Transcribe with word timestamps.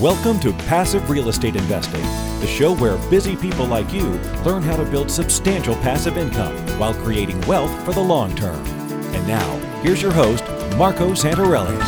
Welcome 0.00 0.38
to 0.40 0.52
Passive 0.52 1.08
Real 1.08 1.30
Estate 1.30 1.56
Investing, 1.56 2.02
the 2.40 2.46
show 2.46 2.74
where 2.74 2.98
busy 3.08 3.34
people 3.34 3.64
like 3.64 3.94
you 3.94 4.04
learn 4.44 4.62
how 4.62 4.76
to 4.76 4.84
build 4.84 5.10
substantial 5.10 5.74
passive 5.76 6.18
income 6.18 6.54
while 6.78 6.92
creating 6.92 7.40
wealth 7.46 7.82
for 7.82 7.94
the 7.94 8.02
long 8.02 8.36
term. 8.36 8.62
And 9.14 9.26
now, 9.26 9.56
here's 9.80 10.02
your 10.02 10.12
host, 10.12 10.44
Marco 10.76 11.12
Santarelli. 11.12 11.78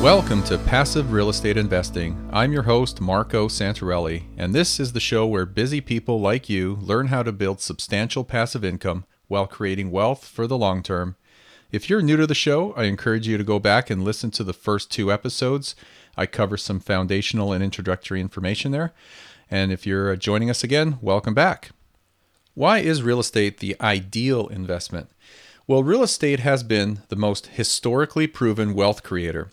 Welcome 0.00 0.44
to 0.44 0.56
Passive 0.56 1.10
Real 1.10 1.30
Estate 1.30 1.56
Investing. 1.56 2.30
I'm 2.32 2.52
your 2.52 2.62
host, 2.62 3.00
Marco 3.00 3.48
Santarelli, 3.48 4.22
and 4.36 4.54
this 4.54 4.78
is 4.78 4.92
the 4.92 5.00
show 5.00 5.26
where 5.26 5.44
busy 5.44 5.80
people 5.80 6.20
like 6.20 6.48
you 6.48 6.78
learn 6.80 7.08
how 7.08 7.24
to 7.24 7.32
build 7.32 7.60
substantial 7.60 8.22
passive 8.22 8.64
income 8.64 9.04
while 9.26 9.48
creating 9.48 9.90
wealth 9.90 10.28
for 10.28 10.46
the 10.46 10.56
long 10.56 10.80
term. 10.80 11.16
If 11.72 11.90
you're 11.90 12.02
new 12.02 12.16
to 12.16 12.26
the 12.26 12.34
show, 12.34 12.72
I 12.74 12.84
encourage 12.84 13.26
you 13.26 13.36
to 13.36 13.44
go 13.44 13.58
back 13.58 13.90
and 13.90 14.02
listen 14.04 14.30
to 14.30 14.44
the 14.44 14.54
first 14.54 14.90
two 14.90 15.12
episodes 15.12 15.74
I 16.18 16.26
cover 16.26 16.56
some 16.56 16.80
foundational 16.80 17.52
and 17.52 17.62
introductory 17.62 18.20
information 18.20 18.72
there. 18.72 18.92
And 19.48 19.70
if 19.70 19.86
you're 19.86 20.12
uh, 20.12 20.16
joining 20.16 20.50
us 20.50 20.64
again, 20.64 20.98
welcome 21.00 21.32
back. 21.32 21.70
Why 22.54 22.78
is 22.80 23.04
real 23.04 23.20
estate 23.20 23.58
the 23.58 23.76
ideal 23.80 24.48
investment? 24.48 25.10
Well, 25.68 25.84
real 25.84 26.02
estate 26.02 26.40
has 26.40 26.64
been 26.64 27.02
the 27.08 27.14
most 27.14 27.46
historically 27.46 28.26
proven 28.26 28.74
wealth 28.74 29.04
creator. 29.04 29.52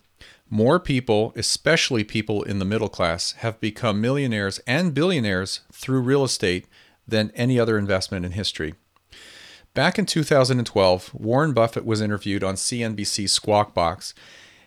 More 0.50 0.80
people, 0.80 1.32
especially 1.36 2.02
people 2.02 2.42
in 2.42 2.58
the 2.58 2.64
middle 2.64 2.88
class, 2.88 3.32
have 3.32 3.60
become 3.60 4.00
millionaires 4.00 4.58
and 4.66 4.92
billionaires 4.92 5.60
through 5.72 6.00
real 6.00 6.24
estate 6.24 6.66
than 7.06 7.30
any 7.36 7.60
other 7.60 7.78
investment 7.78 8.26
in 8.26 8.32
history. 8.32 8.74
Back 9.72 10.00
in 10.00 10.06
2012, 10.06 11.14
Warren 11.14 11.52
Buffett 11.52 11.84
was 11.84 12.00
interviewed 12.00 12.42
on 12.42 12.56
CNBC's 12.56 13.30
Squawk 13.30 13.72
Box, 13.72 14.14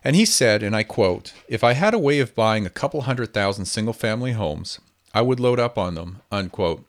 and 0.03 0.16
he 0.16 0.26
said, 0.26 0.63
and 0.63 0.76
I 0.76 0.84
quote, 0.84 1.34
If 1.48 1.63
I 1.63 1.73
had 1.73 1.94
a 1.94 1.99
way 1.99 2.20
of 2.20 2.35
buying 2.35 2.66
a 2.66 2.71
couple 2.71 3.02
hundred 3.02 3.34
thousand 3.34 3.66
single 3.66 3.94
family 3.94 4.34
homes, 4.34 4.80
I 5.13 5.22
would 5.22 5.39
load 5.39 5.59
up 5.59 5.77
on 5.77 5.95
them, 5.95 6.22
unquote. 6.31 6.86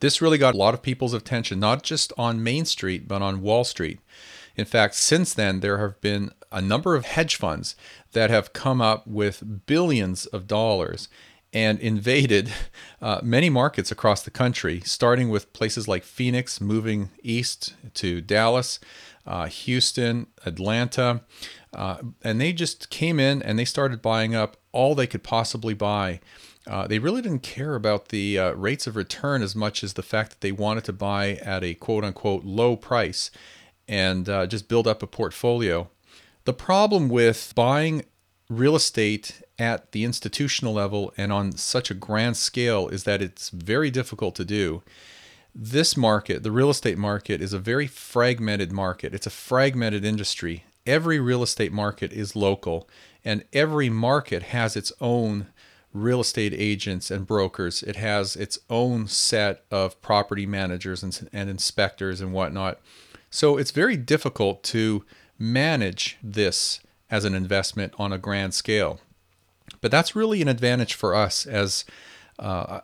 This 0.00 0.22
really 0.22 0.38
got 0.38 0.54
a 0.54 0.58
lot 0.58 0.74
of 0.74 0.82
people's 0.82 1.14
attention, 1.14 1.58
not 1.58 1.82
just 1.82 2.12
on 2.16 2.42
Main 2.42 2.64
Street, 2.64 3.08
but 3.08 3.22
on 3.22 3.42
Wall 3.42 3.64
Street. 3.64 3.98
In 4.56 4.64
fact, 4.64 4.94
since 4.94 5.34
then, 5.34 5.60
there 5.60 5.78
have 5.78 6.00
been 6.00 6.30
a 6.52 6.60
number 6.60 6.94
of 6.94 7.04
hedge 7.04 7.36
funds 7.36 7.74
that 8.12 8.30
have 8.30 8.52
come 8.52 8.80
up 8.80 9.06
with 9.06 9.66
billions 9.66 10.26
of 10.26 10.46
dollars 10.46 11.08
and 11.52 11.78
invaded 11.80 12.52
uh, 13.02 13.20
many 13.22 13.50
markets 13.50 13.90
across 13.90 14.22
the 14.22 14.30
country, 14.30 14.80
starting 14.84 15.30
with 15.30 15.52
places 15.52 15.88
like 15.88 16.04
Phoenix, 16.04 16.60
moving 16.60 17.10
east 17.22 17.74
to 17.94 18.20
Dallas, 18.20 18.78
uh, 19.28 19.46
Houston, 19.46 20.26
Atlanta. 20.44 21.20
Uh, 21.72 21.98
and 22.24 22.40
they 22.40 22.52
just 22.52 22.90
came 22.90 23.20
in 23.20 23.42
and 23.42 23.58
they 23.58 23.64
started 23.64 24.02
buying 24.02 24.34
up 24.34 24.56
all 24.72 24.94
they 24.94 25.06
could 25.06 25.22
possibly 25.22 25.74
buy. 25.74 26.20
Uh, 26.66 26.86
they 26.86 26.98
really 26.98 27.22
didn't 27.22 27.42
care 27.42 27.74
about 27.74 28.08
the 28.08 28.38
uh, 28.38 28.52
rates 28.52 28.86
of 28.86 28.96
return 28.96 29.42
as 29.42 29.54
much 29.54 29.84
as 29.84 29.94
the 29.94 30.02
fact 30.02 30.30
that 30.30 30.40
they 30.40 30.52
wanted 30.52 30.84
to 30.84 30.92
buy 30.92 31.34
at 31.36 31.62
a 31.62 31.74
quote 31.74 32.04
unquote 32.04 32.44
low 32.44 32.74
price 32.74 33.30
and 33.86 34.28
uh, 34.28 34.46
just 34.46 34.68
build 34.68 34.86
up 34.86 35.02
a 35.02 35.06
portfolio. 35.06 35.88
The 36.44 36.52
problem 36.52 37.08
with 37.08 37.52
buying 37.54 38.04
real 38.48 38.74
estate 38.74 39.42
at 39.58 39.92
the 39.92 40.04
institutional 40.04 40.72
level 40.72 41.12
and 41.16 41.32
on 41.32 41.52
such 41.52 41.90
a 41.90 41.94
grand 41.94 42.36
scale 42.36 42.88
is 42.88 43.04
that 43.04 43.20
it's 43.20 43.50
very 43.50 43.90
difficult 43.90 44.34
to 44.36 44.44
do. 44.44 44.82
This 45.54 45.96
market, 45.96 46.42
the 46.42 46.52
real 46.52 46.70
estate 46.70 46.98
market, 46.98 47.40
is 47.42 47.52
a 47.52 47.58
very 47.58 47.86
fragmented 47.86 48.70
market. 48.70 49.14
It's 49.14 49.26
a 49.26 49.30
fragmented 49.30 50.04
industry 50.04 50.64
every 50.88 51.20
real 51.20 51.42
estate 51.42 51.72
market 51.72 52.12
is 52.12 52.34
local, 52.34 52.88
and 53.24 53.44
every 53.52 53.90
market 53.90 54.44
has 54.44 54.74
its 54.74 54.90
own 55.00 55.46
real 55.92 56.20
estate 56.20 56.54
agents 56.56 57.10
and 57.10 57.26
brokers. 57.26 57.82
It 57.82 57.96
has 57.96 58.34
its 58.34 58.58
own 58.70 59.06
set 59.06 59.64
of 59.70 60.00
property 60.00 60.46
managers 60.46 61.02
and, 61.02 61.28
and 61.32 61.50
inspectors 61.50 62.20
and 62.20 62.32
whatnot. 62.32 62.80
So 63.30 63.58
it's 63.58 63.70
very 63.70 63.96
difficult 63.96 64.62
to 64.64 65.04
manage 65.38 66.16
this 66.22 66.80
as 67.10 67.24
an 67.24 67.34
investment 67.34 67.92
on 67.98 68.12
a 68.12 68.18
grand 68.18 68.54
scale. 68.54 69.00
But 69.80 69.90
that's 69.90 70.16
really 70.16 70.40
an 70.40 70.48
advantage 70.48 70.94
for 70.94 71.14
us 71.14 71.46
as 71.46 71.84
uh, 72.38 72.80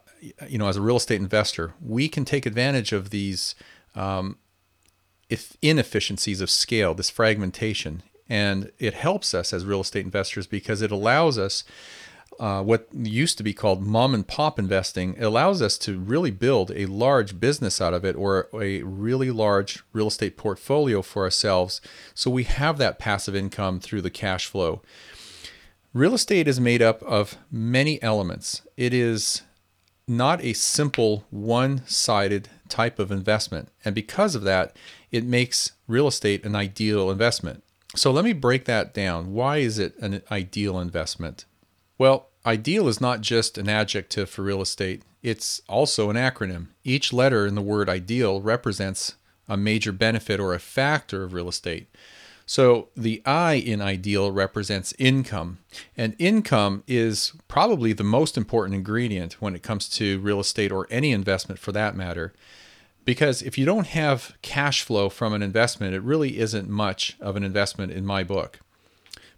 you 0.48 0.58
know 0.58 0.68
as 0.68 0.76
a 0.76 0.82
real 0.82 0.96
estate 0.96 1.20
investor. 1.20 1.74
We 1.80 2.08
can 2.08 2.24
take 2.24 2.46
advantage 2.46 2.92
of 2.92 3.10
these 3.10 3.54
um, 3.94 4.38
if 5.28 5.56
inefficiencies 5.62 6.40
of 6.40 6.50
scale, 6.50 6.94
this 6.94 7.10
fragmentation. 7.10 8.02
And 8.28 8.70
it 8.78 8.94
helps 8.94 9.34
us 9.34 9.52
as 9.52 9.66
real 9.66 9.80
estate 9.80 10.04
investors 10.04 10.46
because 10.46 10.80
it 10.80 10.90
allows 10.90 11.38
us 11.38 11.64
uh, 12.40 12.62
what 12.62 12.88
used 12.92 13.36
to 13.38 13.44
be 13.44 13.52
called 13.52 13.82
mom 13.82 14.14
and 14.14 14.26
pop 14.26 14.58
investing. 14.58 15.14
It 15.14 15.22
allows 15.22 15.62
us 15.62 15.78
to 15.78 15.98
really 15.98 16.30
build 16.30 16.72
a 16.74 16.86
large 16.86 17.38
business 17.38 17.80
out 17.80 17.94
of 17.94 18.04
it 18.04 18.16
or 18.16 18.48
a 18.54 18.82
really 18.82 19.30
large 19.30 19.84
real 19.92 20.08
estate 20.08 20.36
portfolio 20.36 21.02
for 21.02 21.24
ourselves. 21.24 21.80
So 22.14 22.30
we 22.30 22.44
have 22.44 22.78
that 22.78 22.98
passive 22.98 23.36
income 23.36 23.78
through 23.78 24.02
the 24.02 24.10
cash 24.10 24.46
flow. 24.46 24.82
Real 25.92 26.14
estate 26.14 26.48
is 26.48 26.58
made 26.58 26.82
up 26.82 27.02
of 27.04 27.36
many 27.52 28.02
elements. 28.02 28.62
It 28.76 28.92
is 28.92 29.42
not 30.06 30.44
a 30.44 30.52
simple 30.52 31.24
one 31.30 31.82
sided 31.86 32.48
type 32.68 32.98
of 32.98 33.10
investment. 33.10 33.68
And 33.84 33.94
because 33.94 34.34
of 34.34 34.42
that, 34.42 34.76
it 35.10 35.24
makes 35.24 35.72
real 35.86 36.06
estate 36.06 36.44
an 36.44 36.54
ideal 36.54 37.10
investment. 37.10 37.62
So 37.96 38.10
let 38.10 38.24
me 38.24 38.32
break 38.32 38.64
that 38.64 38.92
down. 38.92 39.32
Why 39.32 39.58
is 39.58 39.78
it 39.78 39.96
an 39.98 40.22
ideal 40.30 40.78
investment? 40.78 41.44
Well, 41.96 42.28
ideal 42.44 42.88
is 42.88 43.00
not 43.00 43.20
just 43.20 43.56
an 43.56 43.68
adjective 43.68 44.28
for 44.28 44.42
real 44.42 44.60
estate, 44.60 45.02
it's 45.22 45.62
also 45.68 46.10
an 46.10 46.16
acronym. 46.16 46.68
Each 46.82 47.12
letter 47.12 47.46
in 47.46 47.54
the 47.54 47.62
word 47.62 47.88
ideal 47.88 48.42
represents 48.42 49.14
a 49.48 49.56
major 49.56 49.92
benefit 49.92 50.40
or 50.40 50.52
a 50.52 50.58
factor 50.58 51.22
of 51.22 51.32
real 51.32 51.48
estate. 51.48 51.88
So 52.46 52.88
the 52.94 53.22
I 53.24 53.54
in 53.54 53.80
ideal 53.80 54.30
represents 54.30 54.92
income, 54.98 55.58
and 55.96 56.14
income 56.18 56.82
is 56.86 57.32
probably 57.48 57.92
the 57.92 58.04
most 58.04 58.36
important 58.36 58.74
ingredient 58.74 59.34
when 59.40 59.54
it 59.54 59.62
comes 59.62 59.88
to 59.90 60.20
real 60.20 60.40
estate 60.40 60.70
or 60.70 60.86
any 60.90 61.12
investment 61.12 61.58
for 61.58 61.72
that 61.72 61.96
matter. 61.96 62.34
Because 63.06 63.42
if 63.42 63.56
you 63.56 63.64
don't 63.64 63.88
have 63.88 64.34
cash 64.42 64.82
flow 64.82 65.08
from 65.08 65.32
an 65.32 65.42
investment, 65.42 65.94
it 65.94 66.02
really 66.02 66.38
isn't 66.38 66.68
much 66.68 67.16
of 67.20 67.36
an 67.36 67.44
investment 67.44 67.92
in 67.92 68.04
my 68.04 68.24
book. 68.24 68.60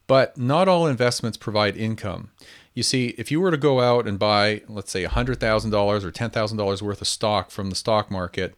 But 0.07 0.37
not 0.39 0.69
all 0.69 0.87
investments 0.87 1.37
provide 1.37 1.77
income. 1.77 2.31
You 2.75 2.83
see, 2.83 3.09
if 3.19 3.31
you 3.31 3.41
were 3.41 3.51
to 3.51 3.57
go 3.57 3.81
out 3.81 4.07
and 4.07 4.19
buy, 4.19 4.63
let's 4.69 4.91
say, 4.91 5.05
$100,000 5.05 6.05
or 6.05 6.13
$10,000 6.13 6.83
worth 6.83 7.01
of 7.01 7.09
stock 7.09 7.51
from 7.51 7.71
the 7.71 7.77
stock 7.77 8.11
market, 8.11 8.55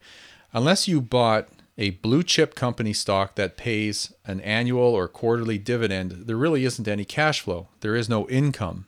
unless 0.53 0.87
you 0.87 1.01
bought 1.01 1.49
a 1.79 1.91
blue 1.91 2.23
chip 2.23 2.55
company 2.55 2.91
stock 2.91 3.35
that 3.35 3.55
pays 3.55 4.13
an 4.25 4.41
annual 4.41 4.83
or 4.83 5.07
quarterly 5.07 5.57
dividend, 5.57 6.11
there 6.27 6.35
really 6.35 6.65
isn't 6.65 6.89
any 6.89 7.05
cash 7.05 7.39
flow. 7.39 7.69
There 7.79 7.95
is 7.95 8.09
no 8.09 8.27
income. 8.27 8.85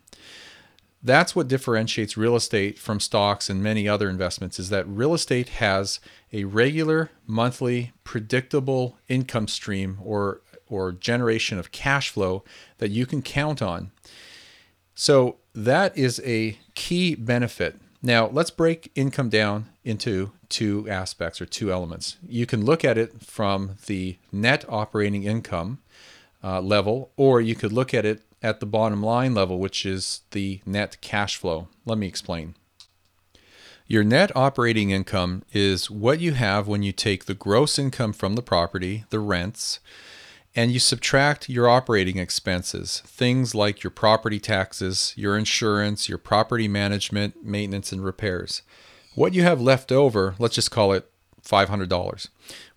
That's 1.02 1.34
what 1.34 1.48
differentiates 1.48 2.18
real 2.18 2.36
estate 2.36 2.78
from 2.78 3.00
stocks 3.00 3.48
and 3.48 3.62
many 3.62 3.88
other 3.88 4.10
investments 4.10 4.60
is 4.60 4.68
that 4.68 4.86
real 4.86 5.14
estate 5.14 5.48
has 5.48 6.00
a 6.34 6.44
regular 6.44 7.10
monthly 7.26 7.92
predictable 8.04 8.98
income 9.08 9.48
stream 9.48 9.98
or 10.00 10.42
or 10.68 10.92
generation 10.92 11.58
of 11.58 11.72
cash 11.72 12.10
flow 12.10 12.44
that 12.78 12.90
you 12.90 13.04
can 13.04 13.20
count 13.20 13.60
on. 13.60 13.90
So 14.94 15.36
that 15.54 15.96
is 15.96 16.20
a 16.24 16.58
key 16.74 17.14
benefit. 17.14 17.76
Now, 18.02 18.28
let's 18.28 18.50
break 18.50 18.90
income 18.96 19.28
down 19.28 19.66
into 19.84 20.32
two 20.48 20.88
aspects 20.90 21.40
or 21.40 21.46
two 21.46 21.72
elements. 21.72 22.16
You 22.26 22.46
can 22.46 22.64
look 22.64 22.84
at 22.84 22.98
it 22.98 23.22
from 23.22 23.76
the 23.86 24.18
net 24.32 24.64
operating 24.68 25.22
income 25.22 25.78
uh, 26.42 26.60
level, 26.60 27.12
or 27.16 27.40
you 27.40 27.54
could 27.54 27.72
look 27.72 27.94
at 27.94 28.04
it 28.04 28.22
at 28.42 28.58
the 28.58 28.66
bottom 28.66 29.02
line 29.04 29.34
level, 29.34 29.60
which 29.60 29.86
is 29.86 30.22
the 30.32 30.60
net 30.66 31.00
cash 31.00 31.36
flow. 31.36 31.68
Let 31.84 31.96
me 31.96 32.08
explain. 32.08 32.56
Your 33.86 34.02
net 34.02 34.34
operating 34.34 34.90
income 34.90 35.42
is 35.52 35.90
what 35.90 36.18
you 36.18 36.32
have 36.32 36.66
when 36.66 36.82
you 36.82 36.92
take 36.92 37.26
the 37.26 37.34
gross 37.34 37.78
income 37.78 38.12
from 38.12 38.34
the 38.34 38.42
property, 38.42 39.04
the 39.10 39.20
rents, 39.20 39.78
and 40.54 40.70
you 40.70 40.78
subtract 40.78 41.48
your 41.48 41.68
operating 41.68 42.18
expenses, 42.18 43.02
things 43.06 43.54
like 43.54 43.82
your 43.82 43.90
property 43.90 44.38
taxes, 44.38 45.14
your 45.16 45.36
insurance, 45.36 46.08
your 46.08 46.18
property 46.18 46.68
management, 46.68 47.44
maintenance, 47.44 47.92
and 47.92 48.04
repairs. 48.04 48.62
What 49.14 49.32
you 49.32 49.42
have 49.42 49.60
left 49.60 49.90
over, 49.90 50.34
let's 50.38 50.54
just 50.54 50.70
call 50.70 50.92
it 50.92 51.10
$500. 51.44 52.28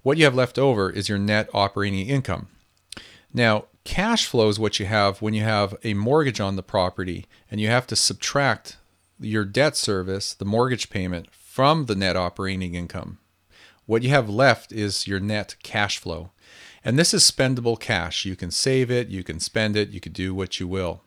What 0.04 0.18
you 0.18 0.24
have 0.24 0.36
left 0.36 0.57
over 0.57 0.89
is 0.89 1.10
your 1.10 1.18
net 1.18 1.50
operating 1.54 2.07
income. 2.07 2.48
Now, 3.33 3.66
cash 3.83 4.25
flow 4.25 4.48
is 4.48 4.60
what 4.60 4.80
you 4.80 4.86
have 4.86 5.22
when 5.22 5.33
you 5.33 5.44
have 5.44 5.75
a 5.83 5.94
mortgage 5.94 6.39
on 6.39 6.56
the 6.56 6.63
property 6.63 7.25
and 7.51 7.60
you 7.60 7.68
have 7.68 7.88
to 7.88 7.95
subtract 7.95 8.77
your 9.19 9.45
debt 9.45 9.75
service, 9.75 10.33
the 10.33 10.45
mortgage 10.45 10.89
payment, 10.89 11.27
from 11.31 11.86
the 11.86 11.95
net 11.95 12.16
operating 12.16 12.75
income. 12.75 13.19
What 13.86 14.04
you 14.04 14.10
have 14.10 14.30
left 14.30 14.72
is 14.72 15.07
your 15.07 15.19
net 15.19 15.56
cash 15.63 15.98
flow. 15.98 16.31
And 16.86 17.00
this 17.00 17.16
is 17.16 17.30
spendable 17.30 17.80
cash. 17.80 18.26
You 18.26 18.36
can 18.36 18.52
save 18.52 18.92
it, 18.92 19.10
you 19.10 19.24
can 19.24 19.40
spend 19.40 19.76
it, 19.76 19.90
you 19.90 20.00
can 20.00 20.14
do 20.14 20.36
what 20.36 20.60
you 20.60 20.68
will. 20.68 21.02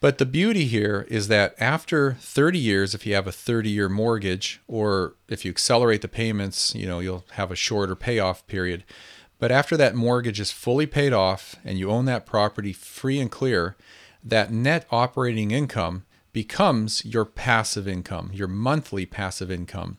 But 0.00 0.16
the 0.16 0.26
beauty 0.26 0.64
here 0.64 1.06
is 1.10 1.28
that 1.28 1.54
after 1.58 2.14
30 2.14 2.58
years, 2.58 2.94
if 2.94 3.06
you 3.06 3.14
have 3.14 3.26
a 3.26 3.32
30 3.32 3.68
year 3.68 3.90
mortgage, 3.90 4.60
or 4.66 5.14
if 5.28 5.44
you 5.44 5.50
accelerate 5.50 6.00
the 6.00 6.08
payments, 6.08 6.74
you 6.74 6.86
know, 6.86 7.00
you'll 7.00 7.24
have 7.32 7.50
a 7.50 7.56
shorter 7.56 7.94
payoff 7.94 8.46
period. 8.46 8.84
But 9.38 9.52
after 9.52 9.76
that 9.76 9.94
mortgage 9.94 10.40
is 10.40 10.50
fully 10.50 10.86
paid 10.86 11.12
off 11.12 11.56
and 11.62 11.78
you 11.78 11.90
own 11.90 12.06
that 12.06 12.24
property 12.24 12.72
free 12.72 13.20
and 13.20 13.30
clear, 13.30 13.76
that 14.24 14.50
net 14.50 14.86
operating 14.90 15.50
income 15.50 16.04
becomes 16.32 17.04
your 17.04 17.26
passive 17.26 17.86
income, 17.86 18.30
your 18.32 18.48
monthly 18.48 19.04
passive 19.04 19.50
income. 19.50 19.98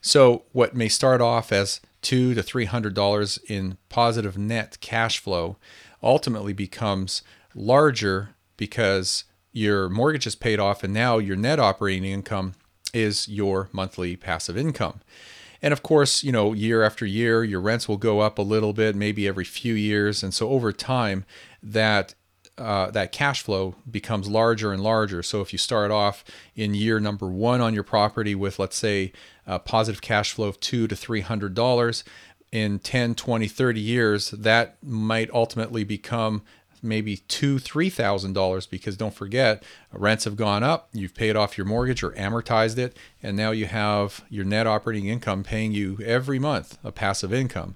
So 0.00 0.44
what 0.52 0.74
may 0.74 0.88
start 0.88 1.20
off 1.20 1.52
as 1.52 1.80
two 2.02 2.34
to 2.34 2.42
three 2.42 2.66
hundred 2.66 2.94
dollars 2.94 3.38
in 3.48 3.78
positive 3.88 4.36
net 4.36 4.78
cash 4.80 5.18
flow 5.18 5.56
ultimately 6.02 6.52
becomes 6.52 7.22
larger 7.54 8.30
because 8.56 9.24
your 9.52 9.88
mortgage 9.88 10.26
is 10.26 10.34
paid 10.34 10.60
off 10.60 10.84
and 10.84 10.92
now 10.92 11.18
your 11.18 11.36
net 11.36 11.58
operating 11.58 12.04
income 12.04 12.54
is 12.92 13.28
your 13.28 13.68
monthly 13.72 14.16
passive 14.16 14.56
income. 14.56 15.00
And 15.62 15.72
of 15.72 15.82
course, 15.82 16.22
you 16.22 16.30
know, 16.30 16.52
year 16.52 16.82
after 16.82 17.06
year, 17.06 17.42
your 17.42 17.60
rents 17.60 17.88
will 17.88 17.96
go 17.96 18.20
up 18.20 18.38
a 18.38 18.42
little 18.42 18.74
bit, 18.74 18.94
maybe 18.94 19.26
every 19.26 19.44
few 19.44 19.72
years. 19.72 20.22
And 20.22 20.34
so 20.34 20.50
over 20.50 20.72
time, 20.72 21.24
that 21.62 22.14
uh, 22.56 22.90
that 22.92 23.10
cash 23.10 23.42
flow 23.42 23.74
becomes 23.90 24.28
larger 24.28 24.72
and 24.72 24.82
larger. 24.82 25.22
So 25.22 25.40
if 25.40 25.52
you 25.52 25.58
start 25.58 25.90
off 25.90 26.24
in 26.54 26.74
year 26.74 27.00
number 27.00 27.26
one 27.26 27.60
on 27.60 27.74
your 27.74 27.82
property 27.82 28.34
with, 28.34 28.58
let's 28.60 28.76
say, 28.76 29.12
a 29.46 29.58
positive 29.58 30.00
cash 30.00 30.32
flow 30.32 30.48
of 30.48 30.60
two 30.60 30.86
to 30.88 30.96
three 30.96 31.20
hundred 31.20 31.54
dollars, 31.54 32.04
in 32.54 32.78
10, 32.78 33.16
20, 33.16 33.48
30 33.48 33.80
years, 33.80 34.30
that 34.30 34.76
might 34.80 35.28
ultimately 35.32 35.82
become 35.82 36.42
maybe 36.84 37.16
two, 37.16 37.58
three 37.58 37.90
thousand 37.90 38.34
dollars 38.34 38.66
because 38.66 38.96
don't 38.96 39.14
forget 39.14 39.62
rents 39.90 40.24
have 40.24 40.36
gone 40.36 40.62
up. 40.62 40.88
You've 40.92 41.14
paid 41.14 41.34
off 41.34 41.58
your 41.58 41.66
mortgage 41.66 42.02
or 42.04 42.12
amortized 42.12 42.78
it, 42.78 42.96
and 43.22 43.36
now 43.36 43.50
you 43.50 43.66
have 43.66 44.24
your 44.28 44.44
net 44.44 44.68
operating 44.68 45.06
income 45.06 45.42
paying 45.42 45.72
you 45.72 45.98
every 46.04 46.38
month 46.38 46.78
a 46.84 46.92
passive 46.92 47.32
income. 47.32 47.74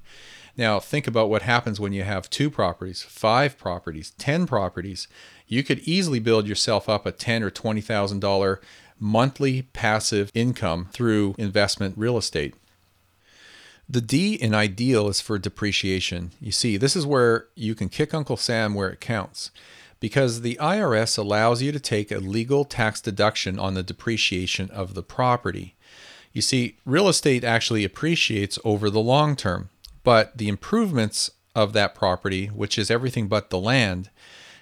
Now 0.56 0.78
think 0.78 1.06
about 1.06 1.30
what 1.30 1.42
happens 1.42 1.80
when 1.80 1.92
you 1.92 2.04
have 2.04 2.30
two 2.30 2.50
properties, 2.50 3.02
five 3.02 3.58
properties, 3.58 4.10
ten 4.12 4.46
properties. 4.46 5.08
You 5.48 5.64
could 5.64 5.80
easily 5.80 6.20
build 6.20 6.46
yourself 6.46 6.88
up 6.88 7.04
a 7.06 7.10
ten 7.12 7.42
or 7.42 7.50
twenty 7.50 7.80
thousand 7.80 8.20
dollar 8.20 8.60
monthly 9.00 9.62
passive 9.62 10.30
income 10.34 10.88
through 10.92 11.34
investment 11.38 11.94
real 11.96 12.16
estate. 12.16 12.54
The 13.88 14.00
D 14.00 14.34
in 14.34 14.54
ideal 14.54 15.08
is 15.08 15.20
for 15.20 15.38
depreciation. 15.38 16.32
You 16.40 16.52
see, 16.52 16.76
this 16.76 16.94
is 16.94 17.06
where 17.06 17.46
you 17.54 17.74
can 17.74 17.88
kick 17.88 18.12
Uncle 18.12 18.36
Sam 18.36 18.74
where 18.74 18.90
it 18.90 19.00
counts 19.00 19.50
because 20.00 20.42
the 20.42 20.56
IRS 20.60 21.18
allows 21.18 21.62
you 21.62 21.72
to 21.72 21.80
take 21.80 22.12
a 22.12 22.18
legal 22.18 22.64
tax 22.64 23.00
deduction 23.00 23.58
on 23.58 23.74
the 23.74 23.82
depreciation 23.82 24.70
of 24.70 24.94
the 24.94 25.02
property. 25.02 25.74
You 26.32 26.42
see, 26.42 26.76
real 26.84 27.08
estate 27.08 27.44
actually 27.44 27.84
appreciates 27.84 28.58
over 28.64 28.90
the 28.90 29.00
long 29.00 29.34
term, 29.34 29.70
but 30.04 30.36
the 30.36 30.48
improvements 30.48 31.30
of 31.54 31.72
that 31.72 31.94
property, 31.94 32.46
which 32.46 32.78
is 32.78 32.90
everything 32.90 33.26
but 33.26 33.50
the 33.50 33.58
land, 33.58 34.10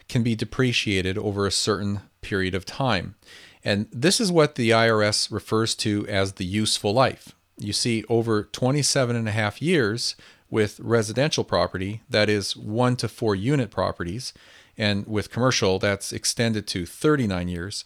can 0.08 0.22
be 0.22 0.34
depreciated 0.34 1.18
over 1.18 1.46
a 1.46 1.52
certain 1.52 2.00
period 2.20 2.54
of 2.54 2.64
time. 2.64 3.16
And 3.66 3.88
this 3.92 4.20
is 4.20 4.32
what 4.32 4.54
the 4.54 4.70
IRS 4.70 5.30
refers 5.30 5.74
to 5.76 6.06
as 6.08 6.34
the 6.34 6.46
useful 6.46 6.94
life 6.94 7.34
you 7.58 7.72
see 7.72 8.04
over 8.08 8.44
27 8.44 9.16
and 9.16 9.28
a 9.28 9.32
half 9.32 9.62
years 9.62 10.16
with 10.50 10.78
residential 10.80 11.44
property, 11.44 12.02
that 12.08 12.28
is 12.28 12.56
one 12.56 12.96
to 12.96 13.08
four 13.08 13.34
unit 13.34 13.70
properties, 13.70 14.32
and 14.78 15.06
with 15.06 15.30
commercial, 15.30 15.78
that's 15.78 16.12
extended 16.12 16.66
to 16.68 16.86
39 16.86 17.48
years. 17.48 17.84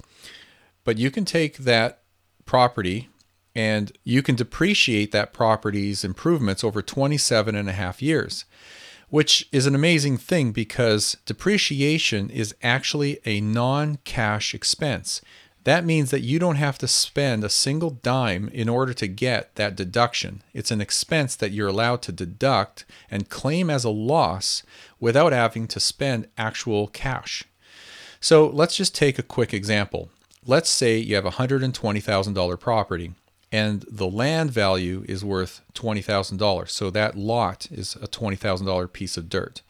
But 0.85 0.99
you 0.99 1.11
can 1.11 1.25
take 1.25 1.59
that 1.59 2.03
property 2.45 3.09
and 3.55 3.93
you 4.05 4.23
can 4.23 4.35
depreciate 4.35 5.13
that 5.13 5.33
property's 5.33 6.05
improvements 6.05 6.63
over 6.63 6.83
27 6.83 7.55
and 7.55 7.69
a 7.69 7.73
half 7.73 8.03
years, 8.03 8.45
which 9.09 9.49
is 9.51 9.67
an 9.67 9.75
amazing 9.75 10.19
thing 10.19 10.53
because 10.53 11.17
depreciation 11.27 12.31
is 12.31 12.55
actually 12.63 13.19
a 13.25 13.41
non 13.41 13.99
cash 14.05 14.55
expense. 14.55 15.21
That 15.65 15.85
means 15.85 16.11
that 16.11 16.23
you 16.23 16.39
don't 16.39 16.57
have 16.57 16.79
to 16.79 16.89
spend 16.89 17.45
a 17.45 17.51
single 17.51 17.91
dime 17.91 18.49
in 18.49 18.69
order 18.69 18.95
to 18.95 19.07
get 19.07 19.55
that 19.57 19.77
deduction. 19.77 20.43
It's 20.55 20.71
an 20.71 20.81
expense 20.81 21.37
that 21.37 21.53
you're 21.53 21.69
allowed 21.69 22.01
to 22.03 22.13
deduct 22.13 22.87
and 23.11 23.29
claim 23.29 23.69
as 23.69 23.85
a 23.85 23.91
loss 23.91 24.63
without 24.99 25.33
having 25.33 25.67
to 25.69 25.81
spend 25.81 26.29
actual 26.39 26.87
cash. 26.87 27.45
So 28.21 28.47
let's 28.47 28.77
just 28.77 28.95
take 28.95 29.19
a 29.19 29.23
quick 29.23 29.53
example. 29.53 30.09
Let's 30.47 30.71
say 30.71 30.97
you 30.97 31.15
have 31.15 31.27
a 31.27 31.33
$120,000 31.33 32.61
property 32.61 33.13
and 33.53 33.85
the 33.91 34.09
land 34.09 34.51
value 34.53 35.05
is 35.09 35.25
worth 35.25 35.61
$20,000. 35.75 36.69
So 36.71 36.91
that 36.91 37.17
lot 37.17 37.69
is 37.71 37.97
a 37.97 38.09
$20,000 38.09 38.93
piece 38.93 39.17
of 39.17 39.29
dirt. 39.29 39.61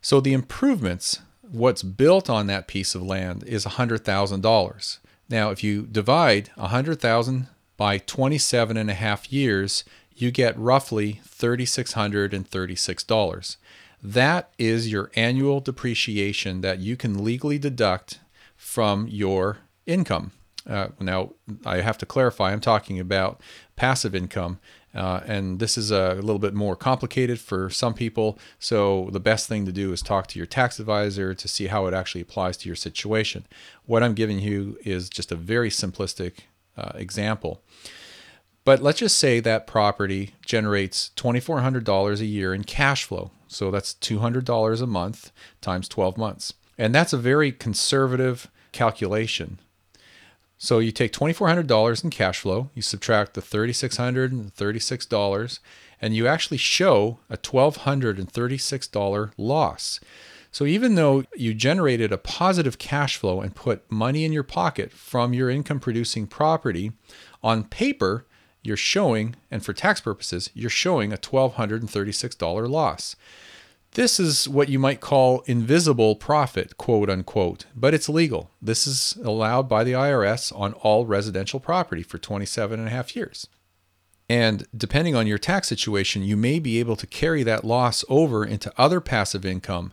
So 0.00 0.20
the 0.20 0.32
improvements, 0.32 1.20
what's 1.42 1.82
built 1.82 2.30
on 2.30 2.46
that 2.46 2.66
piece 2.66 2.94
of 2.94 3.02
land 3.02 3.44
is 3.44 3.64
$100,000. 3.66 4.98
Now, 5.32 5.50
if 5.50 5.64
you 5.64 5.86
divide 5.86 6.50
100,000 6.56 7.46
by 7.78 7.96
27 7.96 8.76
and 8.76 8.90
a 8.90 8.94
half 8.94 9.32
years, 9.32 9.82
you 10.14 10.30
get 10.30 10.58
roughly 10.58 11.22
$3,636. 11.26 13.56
That 14.02 14.50
is 14.58 14.92
your 14.92 15.10
annual 15.16 15.60
depreciation 15.60 16.60
that 16.60 16.80
you 16.80 16.98
can 16.98 17.24
legally 17.24 17.58
deduct 17.58 18.20
from 18.58 19.08
your 19.08 19.60
income. 19.86 20.32
Uh, 20.68 20.88
now, 21.00 21.32
I 21.64 21.80
have 21.80 21.96
to 21.98 22.06
clarify, 22.06 22.52
I'm 22.52 22.60
talking 22.60 23.00
about 23.00 23.40
passive 23.74 24.14
income. 24.14 24.58
Uh, 24.94 25.20
and 25.26 25.58
this 25.58 25.78
is 25.78 25.90
a 25.90 26.14
little 26.14 26.38
bit 26.38 26.54
more 26.54 26.76
complicated 26.76 27.40
for 27.40 27.70
some 27.70 27.94
people. 27.94 28.38
So, 28.58 29.08
the 29.10 29.20
best 29.20 29.48
thing 29.48 29.64
to 29.64 29.72
do 29.72 29.92
is 29.92 30.02
talk 30.02 30.26
to 30.28 30.38
your 30.38 30.46
tax 30.46 30.78
advisor 30.78 31.34
to 31.34 31.48
see 31.48 31.68
how 31.68 31.86
it 31.86 31.94
actually 31.94 32.20
applies 32.20 32.56
to 32.58 32.68
your 32.68 32.76
situation. 32.76 33.46
What 33.86 34.02
I'm 34.02 34.14
giving 34.14 34.38
you 34.38 34.78
is 34.84 35.08
just 35.08 35.32
a 35.32 35.36
very 35.36 35.70
simplistic 35.70 36.40
uh, 36.76 36.92
example. 36.94 37.62
But 38.64 38.82
let's 38.82 39.00
just 39.00 39.18
say 39.18 39.40
that 39.40 39.66
property 39.66 40.34
generates 40.44 41.10
$2,400 41.16 42.20
a 42.20 42.24
year 42.24 42.54
in 42.54 42.62
cash 42.62 43.04
flow. 43.04 43.30
So, 43.48 43.70
that's 43.70 43.94
$200 43.94 44.82
a 44.82 44.86
month 44.86 45.32
times 45.62 45.88
12 45.88 46.18
months. 46.18 46.52
And 46.76 46.94
that's 46.94 47.12
a 47.14 47.18
very 47.18 47.50
conservative 47.50 48.50
calculation 48.72 49.58
so 50.62 50.78
you 50.78 50.92
take 50.92 51.12
$2,400 51.12 52.04
in 52.04 52.10
cash 52.10 52.38
flow, 52.38 52.70
you 52.72 52.82
subtract 52.82 53.34
the 53.34 53.42
$3,636, 53.42 55.58
and 56.00 56.14
you 56.14 56.28
actually 56.28 56.56
show 56.56 57.18
a 57.28 57.36
$1,236 57.36 59.32
loss. 59.36 59.98
So 60.52 60.64
even 60.64 60.94
though 60.94 61.24
you 61.34 61.52
generated 61.52 62.12
a 62.12 62.16
positive 62.16 62.78
cash 62.78 63.16
flow 63.16 63.40
and 63.40 63.56
put 63.56 63.90
money 63.90 64.24
in 64.24 64.30
your 64.30 64.44
pocket 64.44 64.92
from 64.92 65.34
your 65.34 65.50
income 65.50 65.80
producing 65.80 66.28
property, 66.28 66.92
on 67.42 67.64
paper, 67.64 68.24
you're 68.62 68.76
showing, 68.76 69.34
and 69.50 69.64
for 69.64 69.72
tax 69.72 70.00
purposes, 70.00 70.48
you're 70.54 70.70
showing 70.70 71.12
a 71.12 71.16
$1,236 71.16 72.68
loss. 72.68 73.16
This 73.94 74.18
is 74.18 74.48
what 74.48 74.70
you 74.70 74.78
might 74.78 75.00
call 75.00 75.40
invisible 75.40 76.16
profit, 76.16 76.78
quote 76.78 77.10
unquote, 77.10 77.66
but 77.76 77.92
it's 77.92 78.08
legal. 78.08 78.50
This 78.60 78.86
is 78.86 79.18
allowed 79.22 79.68
by 79.68 79.84
the 79.84 79.92
IRS 79.92 80.50
on 80.58 80.72
all 80.74 81.04
residential 81.04 81.60
property 81.60 82.02
for 82.02 82.16
27 82.16 82.78
and 82.78 82.88
a 82.88 82.90
half 82.90 83.14
years. 83.14 83.48
And 84.30 84.66
depending 84.74 85.14
on 85.14 85.26
your 85.26 85.36
tax 85.36 85.68
situation, 85.68 86.22
you 86.22 86.38
may 86.38 86.58
be 86.58 86.80
able 86.80 86.96
to 86.96 87.06
carry 87.06 87.42
that 87.42 87.64
loss 87.64 88.02
over 88.08 88.46
into 88.46 88.72
other 88.78 88.98
passive 88.98 89.44
income. 89.44 89.92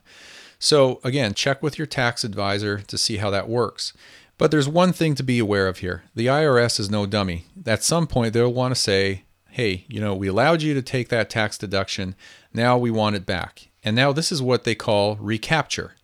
So, 0.60 1.02
again, 1.04 1.34
check 1.34 1.62
with 1.62 1.78
your 1.78 1.88
tax 1.88 2.24
advisor 2.24 2.80
to 2.80 2.98
see 2.98 3.18
how 3.18 3.30
that 3.32 3.50
works. 3.50 3.92
But 4.38 4.52
there's 4.52 4.70
one 4.70 4.94
thing 4.94 5.16
to 5.16 5.24
be 5.24 5.40
aware 5.40 5.68
of 5.68 5.80
here 5.80 6.04
the 6.16 6.28
IRS 6.28 6.80
is 6.80 6.90
no 6.90 7.06
dummy. 7.06 7.48
At 7.66 7.84
some 7.84 8.08
point, 8.08 8.34
they'll 8.34 8.54
want 8.54 8.74
to 8.74 8.80
say, 8.80 9.24
hey, 9.50 9.86
you 9.90 10.00
know, 10.00 10.16
we 10.16 10.30
allowed 10.30 10.62
you 10.62 10.74
to 10.74 10.82
take 10.82 11.10
that 11.10 11.30
tax 11.30 11.58
deduction. 11.58 12.16
Now 12.54 12.78
we 12.78 12.92
want 12.92 13.18
it 13.18 13.26
back. 13.26 13.69
And 13.84 13.96
now 13.96 14.12
this 14.12 14.32
is 14.32 14.42
what 14.42 14.64
they 14.64 14.76
call 14.76 15.16
recapture. 15.16 15.96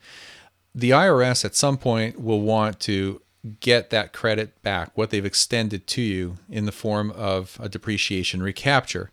The 0.73 0.91
IRS 0.91 1.45
at 1.45 1.55
some 1.55 1.77
point 1.77 2.19
will 2.19 2.41
want 2.41 2.79
to 2.81 3.21
get 3.59 3.89
that 3.91 4.11
credit 4.11 4.61
back, 4.61 4.91
what 4.95 5.09
they've 5.09 5.25
extended 5.25 5.87
to 5.87 6.01
you 6.01 6.37
in 6.49 6.65
the 6.65 6.71
form 6.71 7.11
of 7.11 7.57
a 7.61 7.69
depreciation 7.69 8.41
recapture. 8.41 9.11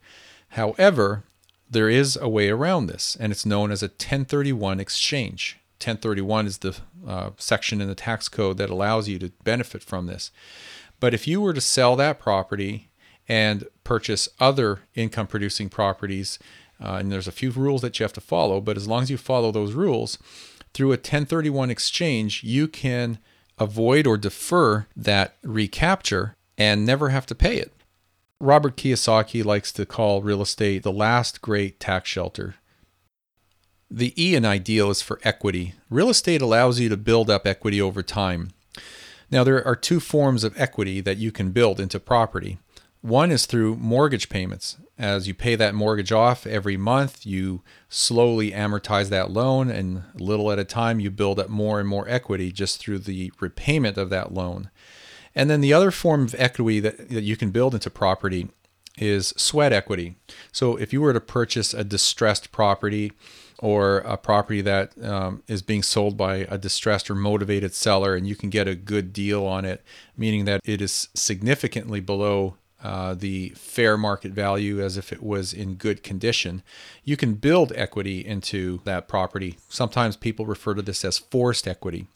However, 0.50 1.25
there 1.71 1.88
is 1.88 2.16
a 2.21 2.28
way 2.28 2.49
around 2.50 2.87
this, 2.87 3.16
and 3.19 3.33
it's 3.33 3.47
known 3.47 3.71
as 3.71 3.83
a 3.83 3.87
1031 3.87 4.81
exchange. 4.81 5.59
1031 5.78 6.47
is 6.47 6.59
the 6.59 6.76
uh, 7.07 7.31
section 7.37 7.81
in 7.81 7.88
the 7.88 7.95
tax 7.95 8.28
code 8.28 8.59
that 8.59 8.71
allows 8.71 9.09
you 9.09 9.19
to 9.19 9.33
benefit 9.42 9.83
from 9.83 10.07
this. 10.07 10.31
But 11.00 11.14
if 11.14 11.26
you 11.26 11.40
were 11.40 11.52
to 11.52 11.61
sell 11.61 11.97
that 11.97 12.21
property 12.21 12.90
and 13.28 13.66
purchase 13.85 14.28
other 14.38 14.81
income 14.95 15.26
producing 15.26 15.69
properties 15.69 16.38
uh, 16.82 16.96
and 16.96 17.12
there's 17.12 17.28
a 17.28 17.32
few 17.32 17.50
rules 17.50 17.82
that 17.82 17.98
you 17.98 18.04
have 18.04 18.12
to 18.14 18.20
follow, 18.20 18.60
but 18.60 18.76
as 18.76 18.88
long 18.88 19.02
as 19.02 19.10
you 19.10 19.16
follow 19.16 19.52
those 19.52 19.72
rules, 19.72 20.18
through 20.74 20.88
a 20.88 20.96
1031 20.96 21.70
exchange, 21.70 22.42
you 22.42 22.66
can 22.66 23.18
avoid 23.58 24.06
or 24.06 24.16
defer 24.16 24.86
that 24.96 25.36
recapture 25.42 26.36
and 26.58 26.84
never 26.84 27.10
have 27.10 27.26
to 27.26 27.34
pay 27.34 27.56
it. 27.56 27.72
Robert 28.40 28.76
Kiyosaki 28.76 29.44
likes 29.44 29.70
to 29.72 29.86
call 29.86 30.22
real 30.22 30.42
estate 30.42 30.82
the 30.82 30.92
last 30.92 31.40
great 31.40 31.78
tax 31.78 32.08
shelter. 32.08 32.56
The 33.88 34.14
E 34.20 34.34
in 34.34 34.44
ideal 34.44 34.90
is 34.90 35.02
for 35.02 35.20
equity. 35.22 35.74
Real 35.90 36.08
estate 36.08 36.42
allows 36.42 36.80
you 36.80 36.88
to 36.88 36.96
build 36.96 37.30
up 37.30 37.46
equity 37.46 37.80
over 37.80 38.02
time. 38.02 38.50
Now, 39.30 39.44
there 39.44 39.64
are 39.66 39.76
two 39.76 40.00
forms 40.00 40.44
of 40.44 40.58
equity 40.58 41.00
that 41.00 41.18
you 41.18 41.30
can 41.30 41.52
build 41.52 41.78
into 41.78 42.00
property. 42.00 42.58
One 43.02 43.32
is 43.32 43.47
through 43.47 43.76
mortgage 43.76 44.28
payments. 44.28 44.78
As 44.97 45.26
you 45.26 45.35
pay 45.35 45.56
that 45.56 45.75
mortgage 45.75 46.12
off 46.12 46.47
every 46.47 46.76
month, 46.76 47.26
you 47.26 47.62
slowly 47.88 48.52
amortize 48.52 49.09
that 49.09 49.32
loan, 49.32 49.71
and 49.71 50.04
little 50.14 50.52
at 50.52 50.61
a 50.61 50.64
time, 50.64 51.00
you 51.00 51.11
build 51.11 51.40
up 51.40 51.49
more 51.49 51.80
and 51.80 51.88
more 51.88 52.09
equity 52.09 52.52
just 52.52 52.78
through 52.78 53.00
the 53.00 53.32
repayment 53.40 53.99
of 53.99 54.09
that 54.11 54.32
loan. 54.32 54.71
And 55.35 55.50
then 55.50 55.61
the 55.61 55.73
other 55.73 55.90
form 55.90 56.23
of 56.23 56.37
equity 56.38 56.78
that, 56.78 57.09
that 57.09 57.25
you 57.25 57.37
can 57.37 57.50
build 57.50 57.75
into 57.75 57.90
property 57.90 58.50
is 58.97 59.35
sweat 59.37 59.73
equity. 59.73 60.16
So 60.52 60.76
if 60.76 60.92
you 60.92 61.00
were 61.00 61.12
to 61.12 61.21
purchase 61.21 61.75
a 61.75 61.82
distressed 61.82 62.52
property, 62.52 63.12
or 63.59 63.99
a 63.99 64.16
property 64.16 64.61
that 64.61 64.92
um, 65.04 65.42
is 65.47 65.62
being 65.62 65.85
sold 65.85 66.16
by 66.16 66.38
a 66.49 66.59
distressed 66.59 67.09
or 67.09 67.14
motivated 67.14 67.73
seller, 67.73 68.16
and 68.16 68.26
you 68.26 68.35
can 68.35 68.50
get 68.50 68.66
a 68.66 68.75
good 68.75 69.12
deal 69.12 69.47
on 69.47 69.64
it, 69.64 69.85
meaning 70.16 70.44
that 70.44 70.61
it 70.64 70.82
is 70.82 71.09
significantly 71.14 72.00
below 72.00 72.56
uh, 72.82 73.14
the 73.14 73.50
fair 73.50 73.96
market 73.96 74.32
value 74.32 74.82
as 74.82 74.96
if 74.96 75.12
it 75.12 75.22
was 75.22 75.52
in 75.52 75.74
good 75.74 76.02
condition, 76.02 76.62
you 77.04 77.16
can 77.16 77.34
build 77.34 77.72
equity 77.74 78.24
into 78.24 78.80
that 78.84 79.08
property. 79.08 79.58
Sometimes 79.68 80.16
people 80.16 80.46
refer 80.46 80.74
to 80.74 80.82
this 80.82 81.04
as 81.04 81.18
forced 81.18 81.68
equity. 81.68 82.06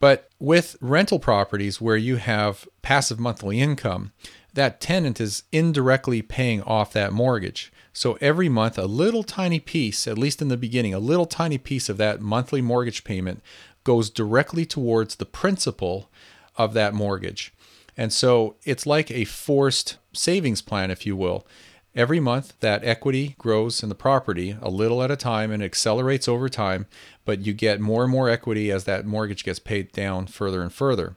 But 0.00 0.28
with 0.40 0.76
rental 0.80 1.18
properties 1.18 1.80
where 1.80 1.96
you 1.96 2.16
have 2.16 2.66
passive 2.82 3.20
monthly 3.20 3.60
income, 3.60 4.12
that 4.54 4.80
tenant 4.80 5.20
is 5.20 5.44
indirectly 5.52 6.22
paying 6.22 6.62
off 6.62 6.92
that 6.92 7.12
mortgage. 7.12 7.72
So 7.92 8.18
every 8.20 8.48
month, 8.48 8.78
a 8.78 8.86
little 8.86 9.22
tiny 9.22 9.60
piece, 9.60 10.08
at 10.08 10.18
least 10.18 10.42
in 10.42 10.48
the 10.48 10.56
beginning, 10.56 10.92
a 10.92 10.98
little 10.98 11.26
tiny 11.26 11.58
piece 11.58 11.88
of 11.88 11.98
that 11.98 12.20
monthly 12.20 12.60
mortgage 12.60 13.04
payment 13.04 13.42
goes 13.84 14.10
directly 14.10 14.64
towards 14.64 15.16
the 15.16 15.26
principal 15.26 16.10
of 16.56 16.72
that 16.74 16.94
mortgage. 16.94 17.52
And 17.96 18.12
so 18.12 18.56
it's 18.64 18.86
like 18.86 19.10
a 19.10 19.24
forced 19.24 19.98
savings 20.12 20.62
plan, 20.62 20.90
if 20.90 21.04
you 21.06 21.16
will. 21.16 21.46
Every 21.94 22.20
month, 22.20 22.58
that 22.60 22.84
equity 22.84 23.34
grows 23.38 23.82
in 23.82 23.90
the 23.90 23.94
property 23.94 24.56
a 24.62 24.70
little 24.70 25.02
at 25.02 25.10
a 25.10 25.16
time 25.16 25.50
and 25.50 25.62
accelerates 25.62 26.26
over 26.26 26.48
time, 26.48 26.86
but 27.26 27.44
you 27.44 27.52
get 27.52 27.80
more 27.80 28.04
and 28.04 28.10
more 28.10 28.30
equity 28.30 28.70
as 28.70 28.84
that 28.84 29.04
mortgage 29.04 29.44
gets 29.44 29.58
paid 29.58 29.92
down 29.92 30.26
further 30.26 30.62
and 30.62 30.72
further. 30.72 31.16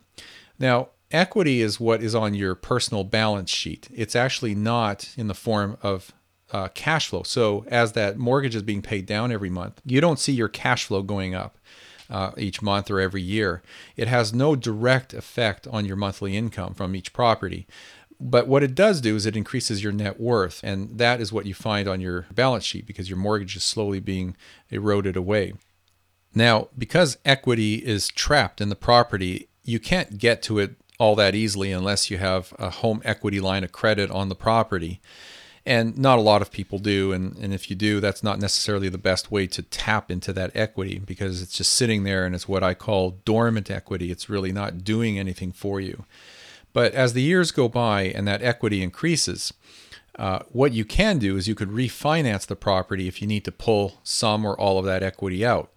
Now, 0.60 0.90
equity 1.12 1.62
is 1.62 1.80
what 1.80 2.04
is 2.04 2.14
on 2.14 2.34
your 2.34 2.56
personal 2.56 3.06
balance 3.06 3.50
sheet. 3.50 3.88
It's 3.94 4.18
actually 4.18 4.54
not 4.54 5.14
in 5.16 5.28
the 5.28 5.34
form 5.34 5.78
of 5.82 6.12
uh, 6.52 6.68
cash 6.70 7.08
flow. 7.08 7.24
So 7.24 7.66
as 7.70 7.94
that 7.94 8.18
mortgage 8.18 8.56
is 8.56 8.64
being 8.64 8.82
paid 8.82 9.06
down 9.06 9.32
every 9.32 9.50
month, 9.50 9.82
you 9.86 10.02
don't 10.02 10.20
see 10.20 10.34
your 10.34 10.50
cash 10.50 10.86
flow 10.86 11.02
going 11.04 11.34
up. 11.34 11.58
Uh, 12.08 12.32
each 12.38 12.62
month 12.62 12.92
or 12.92 13.00
every 13.00 13.22
year. 13.22 13.64
It 13.98 14.08
has 14.08 14.32
no 14.32 14.56
direct 14.56 15.12
effect 15.12 15.68
on 15.68 15.86
your 15.86 15.96
monthly 15.96 16.38
income 16.38 16.76
from 16.76 16.96
each 16.96 17.14
property. 17.14 17.66
But 18.20 18.48
what 18.48 18.62
it 18.62 18.76
does 18.76 19.02
do 19.02 19.16
is 19.16 19.26
it 19.26 19.36
increases 19.36 19.84
your 19.84 19.92
net 19.92 20.20
worth. 20.20 20.62
And 20.64 20.98
that 21.00 21.20
is 21.20 21.34
what 21.34 21.46
you 21.46 21.54
find 21.54 21.88
on 21.88 22.02
your 22.02 22.28
balance 22.32 22.64
sheet 22.64 22.86
because 22.86 23.10
your 23.10 23.18
mortgage 23.18 23.56
is 23.56 23.64
slowly 23.64 24.00
being 24.00 24.38
eroded 24.70 25.16
away. 25.16 25.54
Now, 26.34 26.68
because 26.78 27.18
equity 27.26 27.76
is 27.76 28.10
trapped 28.10 28.62
in 28.62 28.70
the 28.70 28.76
property, 28.76 29.48
you 29.64 29.80
can't 29.80 30.18
get 30.18 30.42
to 30.44 30.60
it 30.60 30.76
all 31.00 31.16
that 31.16 31.36
easily 31.36 31.72
unless 31.72 32.10
you 32.10 32.18
have 32.18 32.54
a 32.60 32.70
home 32.70 33.02
equity 33.04 33.40
line 33.40 33.64
of 33.64 33.72
credit 33.72 34.12
on 34.12 34.30
the 34.30 34.36
property 34.36 35.02
and 35.66 35.98
not 35.98 36.20
a 36.20 36.22
lot 36.22 36.42
of 36.42 36.52
people 36.52 36.78
do 36.78 37.12
and, 37.12 37.36
and 37.38 37.54
if 37.54 37.70
you 37.70 37.76
do 37.76 38.00
that's 38.00 38.24
not 38.24 38.40
necessarily 38.40 38.90
the 38.90 38.98
best 38.98 39.32
way 39.32 39.48
to 39.48 39.62
tap 39.64 40.12
into 40.12 40.32
that 40.32 40.52
equity 40.54 41.00
because 41.00 41.42
it's 41.42 41.54
just 41.54 41.74
sitting 41.74 42.04
there 42.04 42.26
and 42.26 42.36
it's 42.36 42.48
what 42.48 42.64
i 42.64 42.74
call 42.74 43.18
dormant 43.26 43.72
equity 43.72 44.12
it's 44.12 44.30
really 44.30 44.52
not 44.52 44.84
doing 44.84 45.18
anything 45.18 45.52
for 45.52 45.80
you 45.80 46.06
but 46.74 46.94
as 46.94 47.14
the 47.14 47.22
years 47.22 47.52
go 47.52 47.68
by 47.68 48.04
and 48.04 48.28
that 48.28 48.42
equity 48.42 48.84
increases 48.84 49.54
uh, 50.18 50.40
what 50.50 50.72
you 50.72 50.86
can 50.86 51.20
do 51.20 51.36
is 51.36 51.48
you 51.48 51.56
could 51.56 51.70
refinance 51.70 52.46
the 52.46 52.56
property 52.56 53.08
if 53.08 53.22
you 53.22 53.28
need 53.28 53.44
to 53.44 53.52
pull 53.52 54.00
some 54.04 54.46
or 54.46 54.58
all 54.58 54.80
of 54.80 54.86
that 54.86 55.04
equity 55.04 55.46
out 55.46 55.72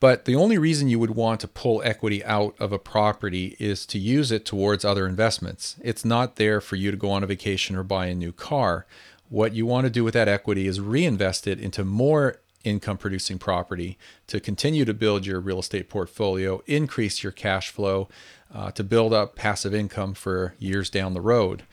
but 0.00 0.26
the 0.26 0.36
only 0.36 0.58
reason 0.58 0.88
you 0.88 0.98
would 0.98 1.16
want 1.16 1.40
to 1.40 1.48
pull 1.48 1.82
equity 1.84 2.24
out 2.24 2.54
of 2.60 2.72
a 2.72 2.78
property 2.78 3.56
is 3.58 3.84
to 3.86 3.98
use 3.98 4.30
it 4.30 4.44
towards 4.44 4.84
other 4.84 5.08
investments. 5.08 5.76
It's 5.82 6.04
not 6.04 6.36
there 6.36 6.60
for 6.60 6.76
you 6.76 6.90
to 6.90 6.96
go 6.96 7.10
on 7.10 7.24
a 7.24 7.26
vacation 7.26 7.74
or 7.74 7.82
buy 7.82 8.06
a 8.06 8.14
new 8.14 8.32
car. 8.32 8.86
What 9.28 9.54
you 9.54 9.66
want 9.66 9.84
to 9.84 9.90
do 9.90 10.04
with 10.04 10.14
that 10.14 10.28
equity 10.28 10.66
is 10.66 10.80
reinvest 10.80 11.46
it 11.46 11.60
into 11.60 11.84
more 11.84 12.38
income 12.64 12.98
producing 12.98 13.38
property 13.38 13.98
to 14.26 14.40
continue 14.40 14.84
to 14.84 14.94
build 14.94 15.26
your 15.26 15.40
real 15.40 15.60
estate 15.60 15.88
portfolio, 15.88 16.62
increase 16.66 17.22
your 17.22 17.32
cash 17.32 17.70
flow, 17.70 18.08
uh, 18.52 18.70
to 18.72 18.82
build 18.82 19.12
up 19.12 19.36
passive 19.36 19.74
income 19.74 20.14
for 20.14 20.54
years 20.58 20.88
down 20.88 21.14
the 21.14 21.20
road. 21.20 21.64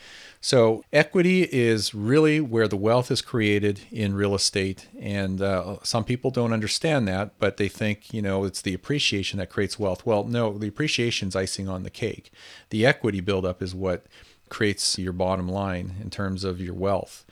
So, 0.42 0.84
equity 0.94 1.44
is 1.44 1.96
really 1.96 2.40
where 2.40 2.68
the 2.68 2.78
wealth 2.78 3.10
is 3.10 3.22
created 3.22 3.82
in 3.92 4.14
real 4.14 4.36
estate. 4.36 4.88
And 5.00 5.42
uh, 5.42 5.78
some 5.82 6.04
people 6.04 6.30
don't 6.30 6.54
understand 6.54 7.08
that, 7.08 7.40
but 7.40 7.58
they 7.58 7.68
think, 7.68 8.14
you 8.14 8.22
know, 8.22 8.44
it's 8.44 8.62
the 8.62 8.76
appreciation 8.76 9.40
that 9.40 9.50
creates 9.50 9.80
wealth. 9.80 10.06
Well, 10.06 10.24
no, 10.24 10.58
the 10.58 10.68
appreciation 10.68 11.30
is 11.30 11.36
icing 11.36 11.68
on 11.68 11.82
the 11.82 11.90
cake. 11.90 12.32
The 12.70 12.86
equity 12.86 13.22
buildup 13.22 13.64
is 13.64 13.74
what 13.74 14.06
creates 14.50 14.98
your 14.98 15.14
bottom 15.14 15.48
line 15.48 15.96
in 16.02 16.10
terms 16.10 16.44
of 16.44 16.62
your 16.62 16.74
wealth. 16.74 17.26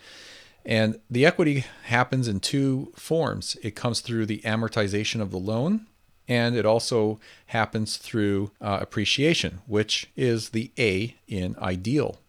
And 0.65 0.99
the 1.09 1.25
equity 1.25 1.65
happens 1.85 2.27
in 2.27 2.39
two 2.39 2.91
forms 2.95 3.57
it 3.61 3.75
comes 3.75 3.99
through 3.99 4.25
the 4.25 4.39
amortization 4.39 5.21
of 5.21 5.31
the 5.31 5.37
loan, 5.37 5.87
and 6.27 6.55
it 6.55 6.65
also 6.65 7.19
happens 7.47 7.97
through 7.97 8.51
uh, 8.61 8.79
appreciation, 8.81 9.59
which 9.67 10.09
is 10.15 10.49
the 10.49 10.71
A 10.79 11.15
in 11.27 11.55
ideal. 11.59 12.19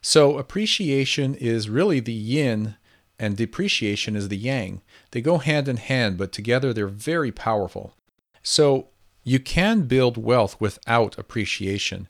So, 0.00 0.38
appreciation 0.38 1.34
is 1.34 1.68
really 1.68 2.00
the 2.00 2.12
yin, 2.12 2.76
and 3.18 3.36
depreciation 3.36 4.16
is 4.16 4.28
the 4.28 4.36
yang. 4.36 4.82
They 5.10 5.20
go 5.20 5.38
hand 5.38 5.68
in 5.68 5.78
hand, 5.78 6.18
but 6.18 6.32
together 6.32 6.72
they're 6.72 6.88
very 6.88 7.32
powerful. 7.32 7.94
So, 8.42 8.88
you 9.24 9.38
can 9.38 9.82
build 9.82 10.16
wealth 10.16 10.58
without 10.60 11.18
appreciation. 11.18 12.08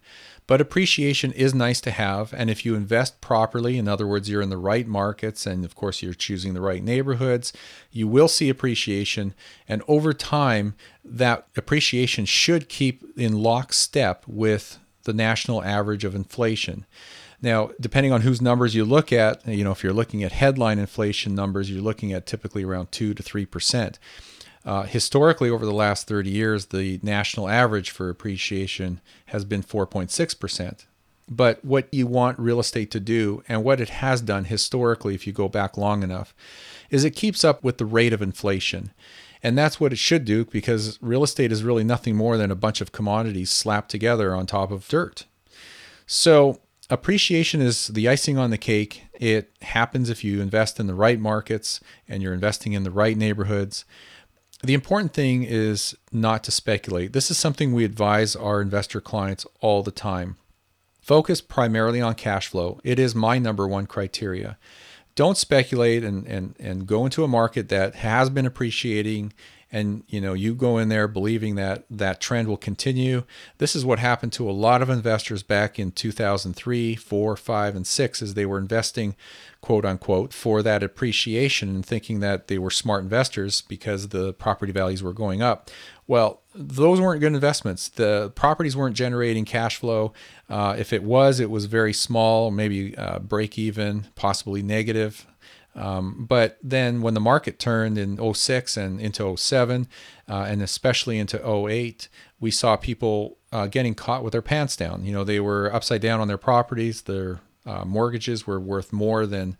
But 0.49 0.62
appreciation 0.62 1.31
is 1.33 1.55
nice 1.55 1.78
to 1.83 1.90
have. 1.90 2.33
And 2.33 2.49
if 2.49 2.64
you 2.64 2.75
invest 2.75 3.21
properly, 3.21 3.76
in 3.76 3.87
other 3.87 4.07
words, 4.07 4.31
you're 4.31 4.40
in 4.40 4.49
the 4.49 4.57
right 4.57 4.87
markets 4.87 5.47
and 5.47 5.62
of 5.62 5.76
course 5.76 6.02
you're 6.02 6.14
choosing 6.14 6.55
the 6.55 6.62
right 6.62 6.83
neighborhoods, 6.83 7.52
you 7.93 8.09
will 8.09 8.28
see 8.28 8.49
appreciation. 8.49 9.35
And 9.69 9.83
over 9.87 10.14
time, 10.14 10.75
that 11.05 11.47
appreciation 11.55 12.25
should 12.25 12.71
keep 12.71 13.05
in 13.17 13.35
lockstep 13.35 14.25
with 14.26 14.78
the 15.05 15.12
national 15.12 15.62
average 15.62 16.05
of 16.05 16.14
inflation. 16.14 16.87
Now, 17.43 17.71
depending 17.78 18.12
on 18.12 18.23
whose 18.23 18.40
numbers 18.40 18.75
you 18.75 18.87
look 18.87 19.12
at, 19.12 19.47
you 19.47 19.62
know, 19.62 19.73
if 19.73 19.85
you're 19.85 19.93
looking 19.93 20.25
at 20.25 20.33
headline 20.33 20.78
inflation 20.78 21.35
numbers, 21.35 21.71
you're 21.71 21.83
looking 21.83 22.12
at 22.12 22.26
typically 22.26 22.64
around 22.64 22.90
2 22.90 23.12
to 23.12 23.23
3%. 23.23 23.99
Uh, 24.68 24.82
historically, 24.82 25.48
over 25.48 25.64
the 25.64 25.72
last 25.72 26.06
30 26.06 26.28
years, 26.28 26.66
the 26.66 27.00
national 27.02 27.48
average 27.48 27.88
for 27.88 28.10
appreciation 28.10 29.00
has 29.28 29.46
been 29.46 29.62
4.6%. 29.62 30.84
But 31.26 31.64
what 31.64 31.88
you 31.90 32.06
want 32.06 32.38
real 32.38 32.60
estate 32.60 32.90
to 32.90 33.00
do, 33.00 33.42
and 33.48 33.64
what 33.64 33.80
it 33.80 33.88
has 33.88 34.20
done 34.20 34.44
historically, 34.44 35.14
if 35.14 35.26
you 35.26 35.32
go 35.32 35.48
back 35.48 35.78
long 35.78 36.02
enough, 36.02 36.34
is 36.90 37.02
it 37.02 37.16
keeps 37.16 37.44
up 37.44 37.64
with 37.64 37.78
the 37.78 37.87
rate 37.87 38.12
of 38.12 38.20
inflation. 38.20 38.90
And 39.42 39.56
that's 39.56 39.80
what 39.80 39.94
it 39.94 39.98
should 39.98 40.26
do 40.26 40.44
because 40.44 40.98
real 41.00 41.25
estate 41.25 41.50
is 41.50 41.64
really 41.64 41.84
nothing 41.84 42.14
more 42.14 42.37
than 42.37 42.50
a 42.50 42.54
bunch 42.54 42.82
of 42.82 42.92
commodities 42.92 43.50
slapped 43.50 43.90
together 43.90 44.34
on 44.34 44.44
top 44.44 44.70
of 44.70 44.87
dirt. 44.87 45.25
So, 46.06 46.60
appreciation 46.90 47.62
is 47.62 47.87
the 47.87 48.06
icing 48.06 48.37
on 48.37 48.50
the 48.50 48.58
cake. 48.58 49.04
It 49.14 49.50
happens 49.62 50.10
if 50.10 50.22
you 50.22 50.42
invest 50.42 50.78
in 50.78 50.88
the 50.88 50.94
right 50.94 51.18
markets 51.18 51.80
and 52.06 52.22
you're 52.22 52.34
investing 52.34 52.75
in 52.75 52.82
the 52.82 52.90
right 52.90 53.16
neighborhoods 53.16 53.87
the 54.62 54.75
important 54.75 55.15
thing 55.15 55.45
is 55.45 55.97
not 56.11 56.43
to 56.45 56.50
speculate. 56.50 57.12
This 57.12 57.31
is 57.31 57.38
something 57.38 57.73
we 57.73 57.85
advise 57.85 58.35
our 58.35 58.61
investor 58.61 59.00
clients 59.00 59.47
all 59.61 59.83
the 59.83 59.91
time. 59.91 60.37
Focus 61.00 61.41
primarily 61.41 62.00
on 62.00 62.15
cash 62.15 62.49
flow. 62.49 62.81
It 62.85 62.99
is 62.99 63.15
my 63.15 63.38
number 63.38 63.67
one 63.67 63.87
criteria. 63.87 64.59
Don't 65.15 65.37
speculate 65.37 66.05
and, 66.05 66.27
and, 66.27 66.55
and 66.59 66.87
go 66.87 67.05
into 67.05 67.25
a 67.25 67.29
market 67.29 67.69
that 67.71 67.97
has 67.97 68.31
been 68.31 68.47
appreciating 68.47 69.33
and 69.70 70.02
you 70.08 70.20
know 70.20 70.32
you 70.32 70.54
go 70.54 70.78
in 70.78 70.88
there 70.88 71.06
believing 71.06 71.54
that 71.54 71.84
that 71.90 72.20
trend 72.20 72.48
will 72.48 72.56
continue 72.56 73.25
this 73.58 73.76
is 73.76 73.84
what 73.84 73.98
happened 73.98 74.32
to 74.32 74.48
a 74.48 74.52
lot 74.52 74.82
of 74.82 74.90
investors 74.90 75.42
back 75.42 75.78
in 75.78 75.90
2003 75.90 76.96
4 76.96 77.37
5 77.37 77.76
and 77.76 77.87
6 77.87 78.22
as 78.22 78.34
they 78.34 78.46
were 78.46 78.58
investing 78.58 79.14
quote 79.60 79.84
unquote 79.84 80.32
for 80.32 80.62
that 80.62 80.82
appreciation 80.82 81.68
and 81.68 81.84
thinking 81.84 82.20
that 82.20 82.48
they 82.48 82.58
were 82.58 82.70
smart 82.70 83.02
investors 83.02 83.60
because 83.62 84.08
the 84.08 84.32
property 84.34 84.72
values 84.72 85.02
were 85.02 85.12
going 85.12 85.42
up 85.42 85.70
Well, 86.08 86.40
those 86.54 87.00
weren't 87.00 87.20
good 87.20 87.34
investments. 87.34 87.88
The 87.88 88.32
properties 88.34 88.75
weren't 88.75 88.96
generating 88.96 89.44
cash 89.44 89.76
flow. 89.76 90.14
Uh, 90.48 90.75
if 90.78 90.92
it 90.92 91.02
was, 91.02 91.38
it 91.38 91.50
was 91.50 91.66
very 91.66 91.92
small, 91.92 92.50
maybe 92.50 92.96
uh, 92.96 93.18
break 93.18 93.58
even, 93.58 94.06
possibly 94.14 94.62
negative. 94.62 95.26
Um, 95.78 96.26
but 96.28 96.58
then 96.61 97.02
when 97.02 97.14
the 97.14 97.20
market 97.20 97.61
turned 97.61 97.97
in 97.99 98.18
06 98.35 98.76
and 98.76 99.00
into 99.00 99.37
07, 99.37 99.87
uh, 100.28 100.47
and 100.49 100.61
especially 100.61 101.18
into 101.18 101.38
08, 101.49 102.08
we 102.40 102.50
saw 102.50 102.76
people 102.76 103.38
uh, 103.52 103.68
getting 103.68 103.94
caught 103.94 104.25
with 104.25 104.32
their 104.32 104.42
pants 104.42 104.75
down. 104.76 105.04
You 105.04 105.12
know, 105.12 105.23
they 105.23 105.38
were 105.38 105.73
upside 105.73 106.00
down 106.00 106.20
on 106.20 106.26
their 106.26 106.37
properties. 106.37 107.02
Their 107.02 107.40
uh, 107.64 107.85
mortgages 107.85 108.47
were 108.47 108.58
worth 108.58 108.92
more 108.92 109.25
than 109.25 109.56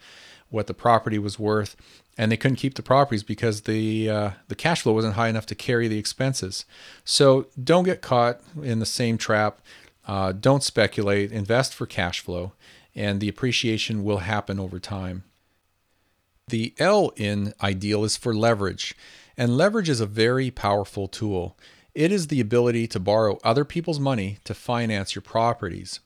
what 0.51 0.67
the 0.67 0.75
property 0.75 1.19
was 1.19 1.39
worth, 1.39 1.77
and 2.17 2.33
they 2.33 2.37
couldn't 2.37 2.57
keep 2.57 2.75
the 2.75 2.83
properties 2.83 3.23
because 3.23 3.63
the 3.63 4.11
uh, 4.11 4.31
the 4.49 4.55
cash 4.55 4.83
flow 4.83 4.95
wasn't 4.95 5.15
high 5.15 5.29
enough 5.29 5.47
to 5.47 5.55
carry 5.55 5.89
the 5.89 5.99
expenses. 5.99 6.65
So 7.05 7.47
don't 7.63 7.85
get 7.85 8.03
caught 8.03 8.41
in 8.61 8.81
the 8.81 8.87
same 8.87 9.19
trap. 9.19 9.61
Uh, 10.07 10.33
don't 10.33 10.63
speculate. 10.63 11.31
Invest 11.31 11.75
for 11.75 11.87
cash 11.87 12.21
flow, 12.21 12.53
and 12.95 13.21
the 13.21 13.29
appreciation 13.29 14.05
will 14.05 14.19
happen 14.19 14.59
over 14.59 14.81
time. 14.81 15.25
The 16.49 16.75
L 16.79 17.13
in 17.17 17.53
ideal 17.63 18.05
is 18.05 18.17
for 18.17 18.35
leverage, 18.35 18.95
and 19.37 19.57
leverage 19.57 19.89
is 19.89 20.01
a 20.01 20.07
very 20.07 20.51
powerful 20.51 21.07
tool. 21.07 21.59
It 21.95 22.11
is 22.11 22.29
the 22.29 22.41
ability 22.41 22.87
to 22.89 23.01
borrow 23.01 23.39
other 23.45 23.65
people's 23.65 24.01
money 24.01 24.39
to 24.45 24.55
finance 24.55 25.15
your 25.15 25.23
properties. 25.23 26.01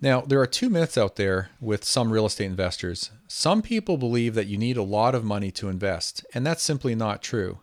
Now, 0.00 0.20
there 0.22 0.40
are 0.40 0.46
two 0.46 0.70
myths 0.70 0.96
out 0.96 1.16
there 1.16 1.50
with 1.60 1.84
some 1.84 2.12
real 2.12 2.24
estate 2.24 2.46
investors. 2.46 3.10
Some 3.26 3.62
people 3.62 3.98
believe 3.98 4.34
that 4.34 4.46
you 4.46 4.56
need 4.56 4.76
a 4.76 4.82
lot 4.82 5.14
of 5.14 5.24
money 5.24 5.50
to 5.52 5.68
invest, 5.68 6.24
and 6.32 6.46
that's 6.46 6.62
simply 6.62 6.94
not 6.94 7.20
true. 7.20 7.58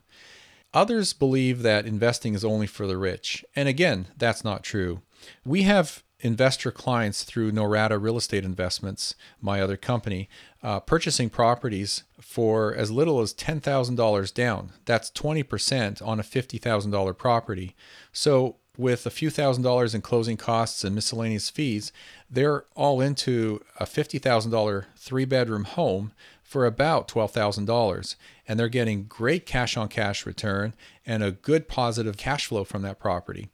Others 0.73 1.13
believe 1.13 1.61
that 1.61 1.85
investing 1.85 2.35
is 2.35 2.43
only 2.43 2.67
for 2.67 2.85
the 2.85 2.97
rich, 2.97 3.45
and 3.55 3.69
again, 3.69 4.07
that's 4.17 4.43
not 4.43 4.63
true. 4.63 5.01
We 5.45 5.63
have 5.63 6.03
investor 6.25 6.71
clients 6.71 7.23
through 7.23 7.51
Norada 7.51 8.01
Real 8.01 8.17
Estate 8.17 8.43
Investments, 8.43 9.13
my 9.39 9.61
other 9.61 9.77
company, 9.77 10.27
uh, 10.63 10.79
purchasing 10.79 11.29
properties 11.29 12.03
for 12.19 12.73
as 12.73 12.91
little 12.91 13.21
as 13.21 13.33
$10,000 13.33 14.33
down. 14.33 14.71
That's 14.85 15.11
20% 15.11 16.05
on 16.05 16.19
a 16.19 16.23
$50,000 16.23 17.17
property. 17.17 17.75
So, 18.11 18.57
with 18.77 19.05
a 19.05 19.09
few 19.09 19.29
thousand 19.29 19.63
dollars 19.63 19.95
in 19.95 20.01
closing 20.01 20.35
costs 20.35 20.83
and 20.83 20.93
miscellaneous 20.93 21.49
fees, 21.49 21.93
they're 22.29 22.65
all 22.75 22.99
into 22.99 23.61
a 23.79 23.85
$50,000 23.85 24.85
three 24.97 25.23
bedroom 25.23 25.63
home 25.63 26.11
for 26.43 26.65
about 26.65 27.07
$12,000. 27.07 28.15
And 28.45 28.59
they're 28.59 28.67
getting 28.67 29.05
great 29.05 29.45
cash 29.45 29.77
on 29.77 29.87
cash 29.87 30.25
return 30.25 30.73
and 31.05 31.23
a 31.23 31.31
good 31.31 31.69
positive 31.69 32.17
cash 32.17 32.47
flow 32.47 32.65
from 32.65 32.81
that 32.81 32.99
property. 32.99 33.47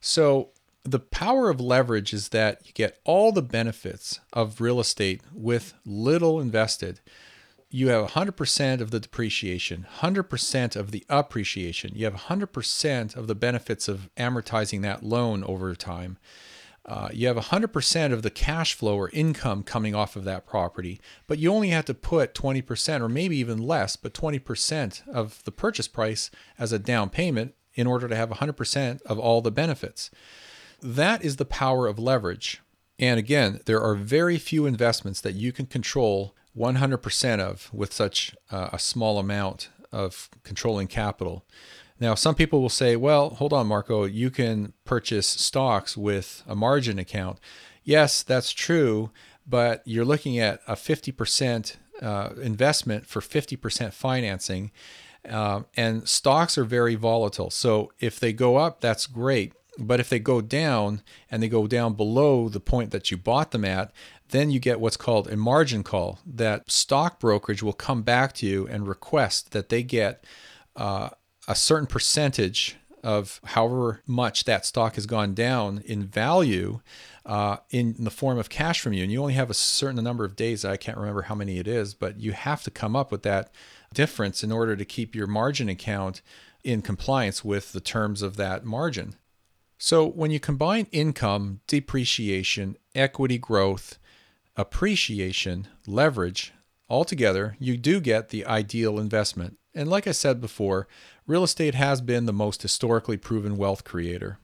So, 0.00 0.52
the 0.86 1.00
power 1.00 1.50
of 1.50 1.60
leverage 1.60 2.12
is 2.12 2.28
that 2.28 2.66
you 2.66 2.72
get 2.72 2.98
all 3.04 3.32
the 3.32 3.42
benefits 3.42 4.20
of 4.32 4.60
real 4.60 4.78
estate 4.80 5.20
with 5.32 5.74
little 5.84 6.40
invested. 6.40 7.00
You 7.68 7.88
have 7.88 8.12
100% 8.12 8.80
of 8.80 8.90
the 8.90 9.00
depreciation, 9.00 9.86
100% 9.98 10.76
of 10.76 10.92
the 10.92 11.04
appreciation. 11.08 11.92
You 11.94 12.04
have 12.04 12.14
100% 12.14 13.16
of 13.16 13.26
the 13.26 13.34
benefits 13.34 13.88
of 13.88 14.08
amortizing 14.16 14.82
that 14.82 15.02
loan 15.02 15.42
over 15.44 15.74
time. 15.74 16.18
Uh, 16.84 17.08
you 17.12 17.26
have 17.26 17.36
100% 17.36 18.12
of 18.12 18.22
the 18.22 18.30
cash 18.30 18.74
flow 18.74 18.96
or 18.96 19.10
income 19.12 19.64
coming 19.64 19.92
off 19.92 20.14
of 20.14 20.22
that 20.22 20.46
property, 20.46 21.00
but 21.26 21.38
you 21.38 21.52
only 21.52 21.70
have 21.70 21.84
to 21.86 21.94
put 21.94 22.32
20% 22.32 23.00
or 23.00 23.08
maybe 23.08 23.36
even 23.36 23.58
less, 23.58 23.96
but 23.96 24.14
20% 24.14 25.08
of 25.08 25.42
the 25.42 25.50
purchase 25.50 25.88
price 25.88 26.30
as 26.60 26.72
a 26.72 26.78
down 26.78 27.10
payment 27.10 27.54
in 27.74 27.88
order 27.88 28.06
to 28.06 28.14
have 28.14 28.30
100% 28.30 29.02
of 29.02 29.18
all 29.18 29.40
the 29.42 29.50
benefits. 29.50 30.10
That 30.82 31.24
is 31.24 31.36
the 31.36 31.44
power 31.44 31.86
of 31.86 31.98
leverage. 31.98 32.60
And 32.98 33.18
again, 33.18 33.60
there 33.66 33.80
are 33.80 33.94
very 33.94 34.38
few 34.38 34.66
investments 34.66 35.20
that 35.20 35.34
you 35.34 35.52
can 35.52 35.66
control 35.66 36.34
100% 36.56 37.40
of 37.40 37.70
with 37.72 37.92
such 37.92 38.34
uh, 38.50 38.70
a 38.72 38.78
small 38.78 39.18
amount 39.18 39.68
of 39.92 40.30
controlling 40.42 40.86
capital. 40.86 41.44
Now, 41.98 42.14
some 42.14 42.34
people 42.34 42.60
will 42.60 42.68
say, 42.68 42.96
well, 42.96 43.30
hold 43.30 43.52
on, 43.52 43.66
Marco, 43.66 44.04
you 44.04 44.30
can 44.30 44.72
purchase 44.84 45.26
stocks 45.26 45.96
with 45.96 46.42
a 46.46 46.54
margin 46.54 46.98
account. 46.98 47.38
Yes, 47.84 48.22
that's 48.22 48.52
true, 48.52 49.10
but 49.46 49.82
you're 49.84 50.04
looking 50.04 50.38
at 50.38 50.60
a 50.66 50.74
50% 50.74 51.76
uh, 52.02 52.30
investment 52.42 53.06
for 53.06 53.20
50% 53.20 53.92
financing. 53.92 54.70
Uh, 55.28 55.62
and 55.76 56.06
stocks 56.08 56.58
are 56.58 56.64
very 56.64 56.94
volatile. 56.94 57.50
So 57.50 57.92
if 57.98 58.20
they 58.20 58.32
go 58.32 58.56
up, 58.56 58.80
that's 58.80 59.06
great. 59.06 59.52
But 59.78 60.00
if 60.00 60.08
they 60.08 60.18
go 60.18 60.40
down 60.40 61.02
and 61.30 61.42
they 61.42 61.48
go 61.48 61.66
down 61.66 61.94
below 61.94 62.48
the 62.48 62.60
point 62.60 62.90
that 62.92 63.10
you 63.10 63.16
bought 63.16 63.50
them 63.50 63.64
at, 63.64 63.92
then 64.30 64.50
you 64.50 64.58
get 64.58 64.80
what's 64.80 64.96
called 64.96 65.28
a 65.28 65.36
margin 65.36 65.82
call. 65.82 66.18
That 66.26 66.70
stock 66.70 67.20
brokerage 67.20 67.62
will 67.62 67.72
come 67.72 68.02
back 68.02 68.32
to 68.34 68.46
you 68.46 68.66
and 68.66 68.88
request 68.88 69.52
that 69.52 69.68
they 69.68 69.82
get 69.82 70.24
uh, 70.74 71.10
a 71.46 71.54
certain 71.54 71.86
percentage 71.86 72.76
of 73.02 73.40
however 73.44 74.02
much 74.06 74.44
that 74.44 74.66
stock 74.66 74.96
has 74.96 75.06
gone 75.06 75.32
down 75.32 75.82
in 75.84 76.04
value 76.04 76.80
uh, 77.24 77.58
in 77.70 77.94
the 77.98 78.10
form 78.10 78.38
of 78.38 78.48
cash 78.48 78.80
from 78.80 78.92
you. 78.92 79.04
And 79.04 79.12
you 79.12 79.20
only 79.20 79.34
have 79.34 79.50
a 79.50 79.54
certain 79.54 80.02
number 80.02 80.24
of 80.24 80.34
days. 80.34 80.64
I 80.64 80.76
can't 80.76 80.98
remember 80.98 81.22
how 81.22 81.34
many 81.36 81.58
it 81.58 81.68
is, 81.68 81.94
but 81.94 82.18
you 82.18 82.32
have 82.32 82.64
to 82.64 82.70
come 82.70 82.96
up 82.96 83.12
with 83.12 83.22
that 83.22 83.50
difference 83.94 84.42
in 84.42 84.50
order 84.50 84.74
to 84.74 84.84
keep 84.84 85.14
your 85.14 85.28
margin 85.28 85.68
account 85.68 86.20
in 86.64 86.82
compliance 86.82 87.44
with 87.44 87.72
the 87.72 87.80
terms 87.80 88.22
of 88.22 88.36
that 88.36 88.64
margin. 88.64 89.14
So 89.78 90.06
when 90.06 90.30
you 90.30 90.40
combine 90.40 90.86
income, 90.90 91.60
depreciation, 91.66 92.76
equity 92.94 93.38
growth, 93.38 93.98
appreciation, 94.56 95.68
leverage, 95.86 96.52
all 96.88 97.04
together, 97.04 97.56
you 97.58 97.76
do 97.76 98.00
get 98.00 98.30
the 98.30 98.46
ideal 98.46 98.98
investment. 98.98 99.58
And 99.74 99.88
like 99.88 100.06
I 100.06 100.12
said 100.12 100.40
before, 100.40 100.88
real 101.26 101.44
estate 101.44 101.74
has 101.74 102.00
been 102.00 102.26
the 102.26 102.32
most 102.32 102.62
historically 102.62 103.16
proven 103.16 103.56
wealth 103.56 103.84
creator. 103.84 104.38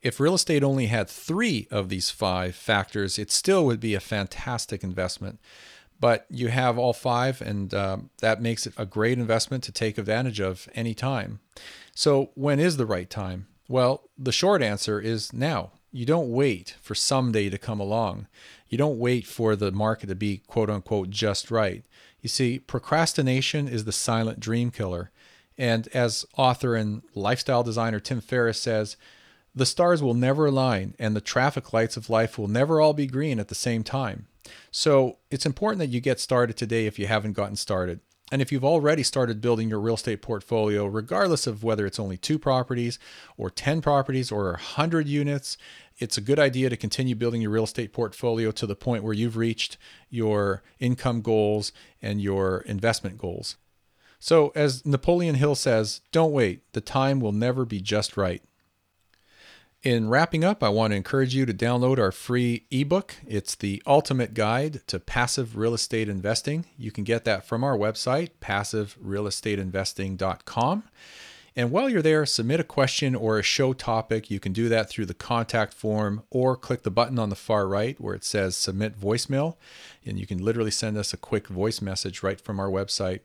If 0.00 0.18
real 0.18 0.34
estate 0.34 0.64
only 0.64 0.86
had 0.86 1.10
three 1.10 1.68
of 1.70 1.90
these 1.90 2.08
five 2.08 2.54
factors, 2.54 3.18
it 3.18 3.30
still 3.30 3.66
would 3.66 3.80
be 3.80 3.94
a 3.94 4.00
fantastic 4.00 4.82
investment. 4.82 5.38
But 5.98 6.24
you 6.30 6.48
have 6.48 6.78
all 6.78 6.94
five, 6.94 7.42
and 7.42 7.74
uh, 7.74 7.98
that 8.20 8.40
makes 8.40 8.66
it 8.66 8.72
a 8.78 8.86
great 8.86 9.18
investment 9.18 9.62
to 9.64 9.72
take 9.72 9.98
advantage 9.98 10.40
of 10.40 10.66
any 10.74 10.94
time. 10.94 11.40
So, 11.94 12.30
when 12.34 12.58
is 12.58 12.78
the 12.78 12.86
right 12.86 13.10
time? 13.10 13.48
Well, 13.70 14.02
the 14.18 14.32
short 14.32 14.62
answer 14.62 14.98
is 14.98 15.32
now. 15.32 15.70
You 15.92 16.04
don't 16.04 16.32
wait 16.32 16.74
for 16.82 16.96
someday 16.96 17.48
to 17.50 17.56
come 17.56 17.78
along. 17.78 18.26
You 18.68 18.76
don't 18.76 18.98
wait 18.98 19.28
for 19.28 19.54
the 19.54 19.70
market 19.70 20.08
to 20.08 20.16
be 20.16 20.38
quote 20.48 20.68
unquote 20.68 21.10
just 21.10 21.52
right. 21.52 21.84
You 22.20 22.28
see, 22.28 22.58
procrastination 22.58 23.68
is 23.68 23.84
the 23.84 23.92
silent 23.92 24.40
dream 24.40 24.72
killer. 24.72 25.12
And 25.56 25.86
as 25.94 26.26
author 26.36 26.74
and 26.74 27.02
lifestyle 27.14 27.62
designer 27.62 28.00
Tim 28.00 28.20
Ferriss 28.20 28.60
says, 28.60 28.96
the 29.54 29.66
stars 29.66 30.02
will 30.02 30.14
never 30.14 30.46
align 30.46 30.94
and 30.98 31.14
the 31.14 31.20
traffic 31.20 31.72
lights 31.72 31.96
of 31.96 32.10
life 32.10 32.36
will 32.36 32.48
never 32.48 32.80
all 32.80 32.92
be 32.92 33.06
green 33.06 33.38
at 33.38 33.46
the 33.46 33.54
same 33.54 33.84
time. 33.84 34.26
So 34.72 35.18
it's 35.30 35.46
important 35.46 35.78
that 35.78 35.94
you 35.94 36.00
get 36.00 36.18
started 36.18 36.56
today 36.56 36.86
if 36.86 36.98
you 36.98 37.06
haven't 37.06 37.34
gotten 37.34 37.54
started. 37.54 38.00
And 38.30 38.40
if 38.40 38.52
you've 38.52 38.64
already 38.64 39.02
started 39.02 39.40
building 39.40 39.68
your 39.68 39.80
real 39.80 39.94
estate 39.94 40.22
portfolio, 40.22 40.86
regardless 40.86 41.46
of 41.46 41.64
whether 41.64 41.84
it's 41.84 41.98
only 41.98 42.16
two 42.16 42.38
properties 42.38 42.98
or 43.36 43.50
10 43.50 43.80
properties 43.82 44.30
or 44.30 44.50
100 44.52 45.08
units, 45.08 45.58
it's 45.98 46.16
a 46.16 46.22
good 46.22 46.38
idea 46.38 46.70
to 46.70 46.76
continue 46.76 47.14
building 47.14 47.42
your 47.42 47.50
real 47.50 47.64
estate 47.64 47.92
portfolio 47.92 48.50
to 48.52 48.66
the 48.66 48.76
point 48.76 49.02
where 49.02 49.12
you've 49.12 49.36
reached 49.36 49.76
your 50.08 50.62
income 50.78 51.22
goals 51.22 51.72
and 52.00 52.22
your 52.22 52.60
investment 52.60 53.18
goals. 53.18 53.56
So, 54.18 54.52
as 54.54 54.84
Napoleon 54.84 55.36
Hill 55.36 55.54
says, 55.54 56.02
don't 56.12 56.32
wait. 56.32 56.72
The 56.72 56.82
time 56.82 57.20
will 57.20 57.32
never 57.32 57.64
be 57.64 57.80
just 57.80 58.16
right. 58.16 58.42
In 59.82 60.10
wrapping 60.10 60.44
up, 60.44 60.62
I 60.62 60.68
want 60.68 60.90
to 60.90 60.96
encourage 60.96 61.34
you 61.34 61.46
to 61.46 61.54
download 61.54 61.98
our 61.98 62.12
free 62.12 62.66
ebook. 62.70 63.14
It's 63.26 63.54
the 63.54 63.82
ultimate 63.86 64.34
guide 64.34 64.86
to 64.88 65.00
passive 65.00 65.56
real 65.56 65.72
estate 65.72 66.06
investing. 66.06 66.66
You 66.76 66.92
can 66.92 67.02
get 67.02 67.24
that 67.24 67.46
from 67.46 67.64
our 67.64 67.78
website, 67.78 68.28
passiverealestateinvesting.com. 68.42 70.82
And 71.56 71.70
while 71.70 71.88
you're 71.88 72.02
there, 72.02 72.26
submit 72.26 72.60
a 72.60 72.64
question 72.64 73.14
or 73.14 73.38
a 73.38 73.42
show 73.42 73.72
topic. 73.72 74.30
You 74.30 74.38
can 74.38 74.52
do 74.52 74.68
that 74.68 74.90
through 74.90 75.06
the 75.06 75.14
contact 75.14 75.72
form 75.72 76.24
or 76.28 76.56
click 76.56 76.82
the 76.82 76.90
button 76.90 77.18
on 77.18 77.30
the 77.30 77.34
far 77.34 77.66
right 77.66 77.98
where 77.98 78.14
it 78.14 78.22
says 78.22 78.58
submit 78.58 79.00
voicemail. 79.00 79.56
And 80.04 80.20
you 80.20 80.26
can 80.26 80.44
literally 80.44 80.70
send 80.70 80.98
us 80.98 81.14
a 81.14 81.16
quick 81.16 81.48
voice 81.48 81.80
message 81.80 82.22
right 82.22 82.38
from 82.38 82.60
our 82.60 82.68
website. 82.68 83.20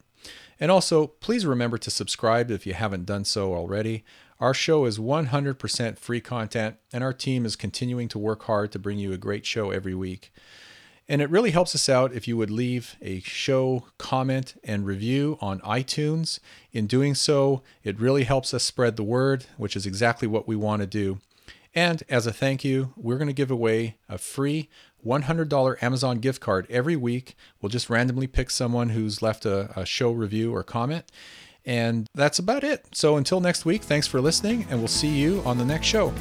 And 0.58 0.72
also, 0.72 1.08
please 1.08 1.46
remember 1.46 1.78
to 1.78 1.92
subscribe 1.92 2.50
if 2.50 2.66
you 2.66 2.74
haven't 2.74 3.06
done 3.06 3.26
so 3.26 3.54
already. 3.54 4.06
Our 4.40 4.54
show 4.54 4.86
is 4.86 5.00
100% 5.00 5.98
free 5.98 6.20
content, 6.20 6.76
and 6.92 7.04
our 7.04 7.14
team 7.14 7.46
is 7.46 7.56
continuing 7.56 8.10
to 8.10 8.20
work 8.20 8.44
hard 8.44 8.72
to 8.74 8.80
bring 8.80 9.00
you 9.00 9.14
a 9.14 9.18
great 9.18 9.46
show 9.46 9.72
every 9.72 9.96
week. 9.96 10.34
And 11.08 11.22
it 11.22 11.30
really 11.30 11.52
helps 11.52 11.74
us 11.74 11.88
out 11.88 12.14
if 12.14 12.28
you 12.28 12.36
would 12.36 12.50
leave 12.50 12.98
a 13.02 13.22
show 13.22 13.86
comment 13.98 14.60
and 14.64 14.86
review 14.86 15.38
on 15.40 15.62
iTunes. 15.62 16.40
In 16.74 16.88
doing 16.88 17.16
so, 17.16 17.62
it 17.84 18.00
really 18.00 18.24
helps 18.24 18.54
us 18.54 18.64
spread 18.64 18.98
the 18.98 19.04
word, 19.04 19.46
which 19.56 19.76
is 19.76 19.86
exactly 19.86 20.28
what 20.28 20.48
we 20.48 20.56
want 20.56 20.82
to 20.82 20.88
do. 20.88 21.20
And 21.74 22.04
as 22.10 22.26
a 22.26 22.34
thank 22.34 22.64
you, 22.64 22.94
we're 22.98 23.18
going 23.18 23.28
to 23.28 23.34
give 23.34 23.52
away 23.52 23.98
a 24.10 24.18
free 24.18 24.70
$100 25.06 25.84
Amazon 25.84 26.20
gift 26.20 26.42
card 26.42 26.66
every 26.70 26.96
week. 26.96 27.36
We'll 27.62 27.70
just 27.70 27.90
randomly 27.90 28.28
pick 28.28 28.50
someone 28.50 28.90
who's 28.90 29.22
left 29.22 29.46
a, 29.46 29.80
a, 29.80 29.86
show 29.86 30.12
review 30.12 30.56
or 30.56 30.64
comment. 30.64 31.06
And 31.66 32.08
that's 32.14 32.40
about 32.40 32.64
it. 32.64 32.86
So 32.92 33.18
until 33.18 33.42
next 33.42 33.66
week, 33.66 33.84
thanks 33.84 34.08
for 34.08 34.22
listening, 34.22 34.68
and 34.70 34.80
we'll 34.80 34.88
see 34.88 35.10
you 35.10 35.42
on 35.46 35.58
the 35.58 35.66
next 35.66 35.88
show. 35.88 36.14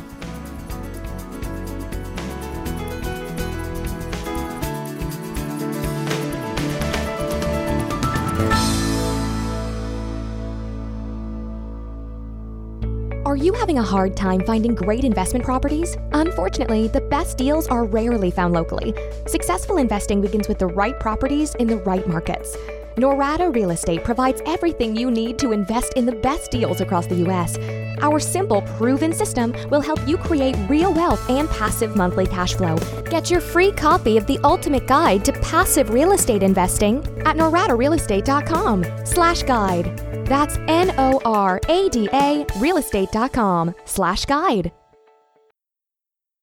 Are 13.26 13.36
you 13.36 13.52
having 13.54 13.78
a 13.78 13.82
hard 13.82 14.16
time 14.16 14.46
finding 14.46 14.76
great 14.76 15.02
investment 15.02 15.44
properties? 15.44 15.96
Unfortunately, 16.12 16.86
the 16.86 17.00
best 17.00 17.36
deals 17.36 17.66
are 17.66 17.84
rarely 17.84 18.30
found 18.30 18.54
locally. 18.54 18.94
Successful 19.26 19.78
investing 19.78 20.20
begins 20.20 20.46
with 20.46 20.60
the 20.60 20.68
right 20.68 20.98
properties 21.00 21.52
in 21.56 21.66
the 21.66 21.78
right 21.78 22.06
markets. 22.06 22.56
Norada 22.96 23.54
Real 23.54 23.70
Estate 23.70 24.04
provides 24.04 24.40
everything 24.46 24.94
you 24.94 25.10
need 25.10 25.38
to 25.40 25.52
invest 25.52 25.94
in 25.94 26.06
the 26.06 26.12
best 26.12 26.50
deals 26.50 26.80
across 26.80 27.06
the 27.06 27.16
U.S. 27.16 27.58
Our 27.98 28.20
simple, 28.20 28.62
proven 28.62 29.12
system 29.12 29.52
will 29.70 29.80
help 29.80 30.06
you 30.06 30.16
create 30.16 30.56
real 30.68 30.92
wealth 30.92 31.28
and 31.28 31.48
passive 31.50 31.96
monthly 31.96 32.26
cash 32.26 32.54
flow. 32.54 32.76
Get 33.10 33.30
your 33.30 33.40
free 33.40 33.72
copy 33.72 34.16
of 34.16 34.26
the 34.26 34.38
ultimate 34.44 34.86
guide 34.86 35.24
to 35.24 35.32
passive 35.32 35.90
real 35.90 36.12
estate 36.12 36.42
investing 36.42 36.98
at 37.24 37.36
noradarealestate.com 37.36 38.84
slash 39.04 39.42
guide. 39.42 39.96
That's 40.26 40.56
N-O-R-A-D-A 40.68 42.44
realestate.com 42.44 43.74
slash 43.84 44.24
guide. 44.24 44.72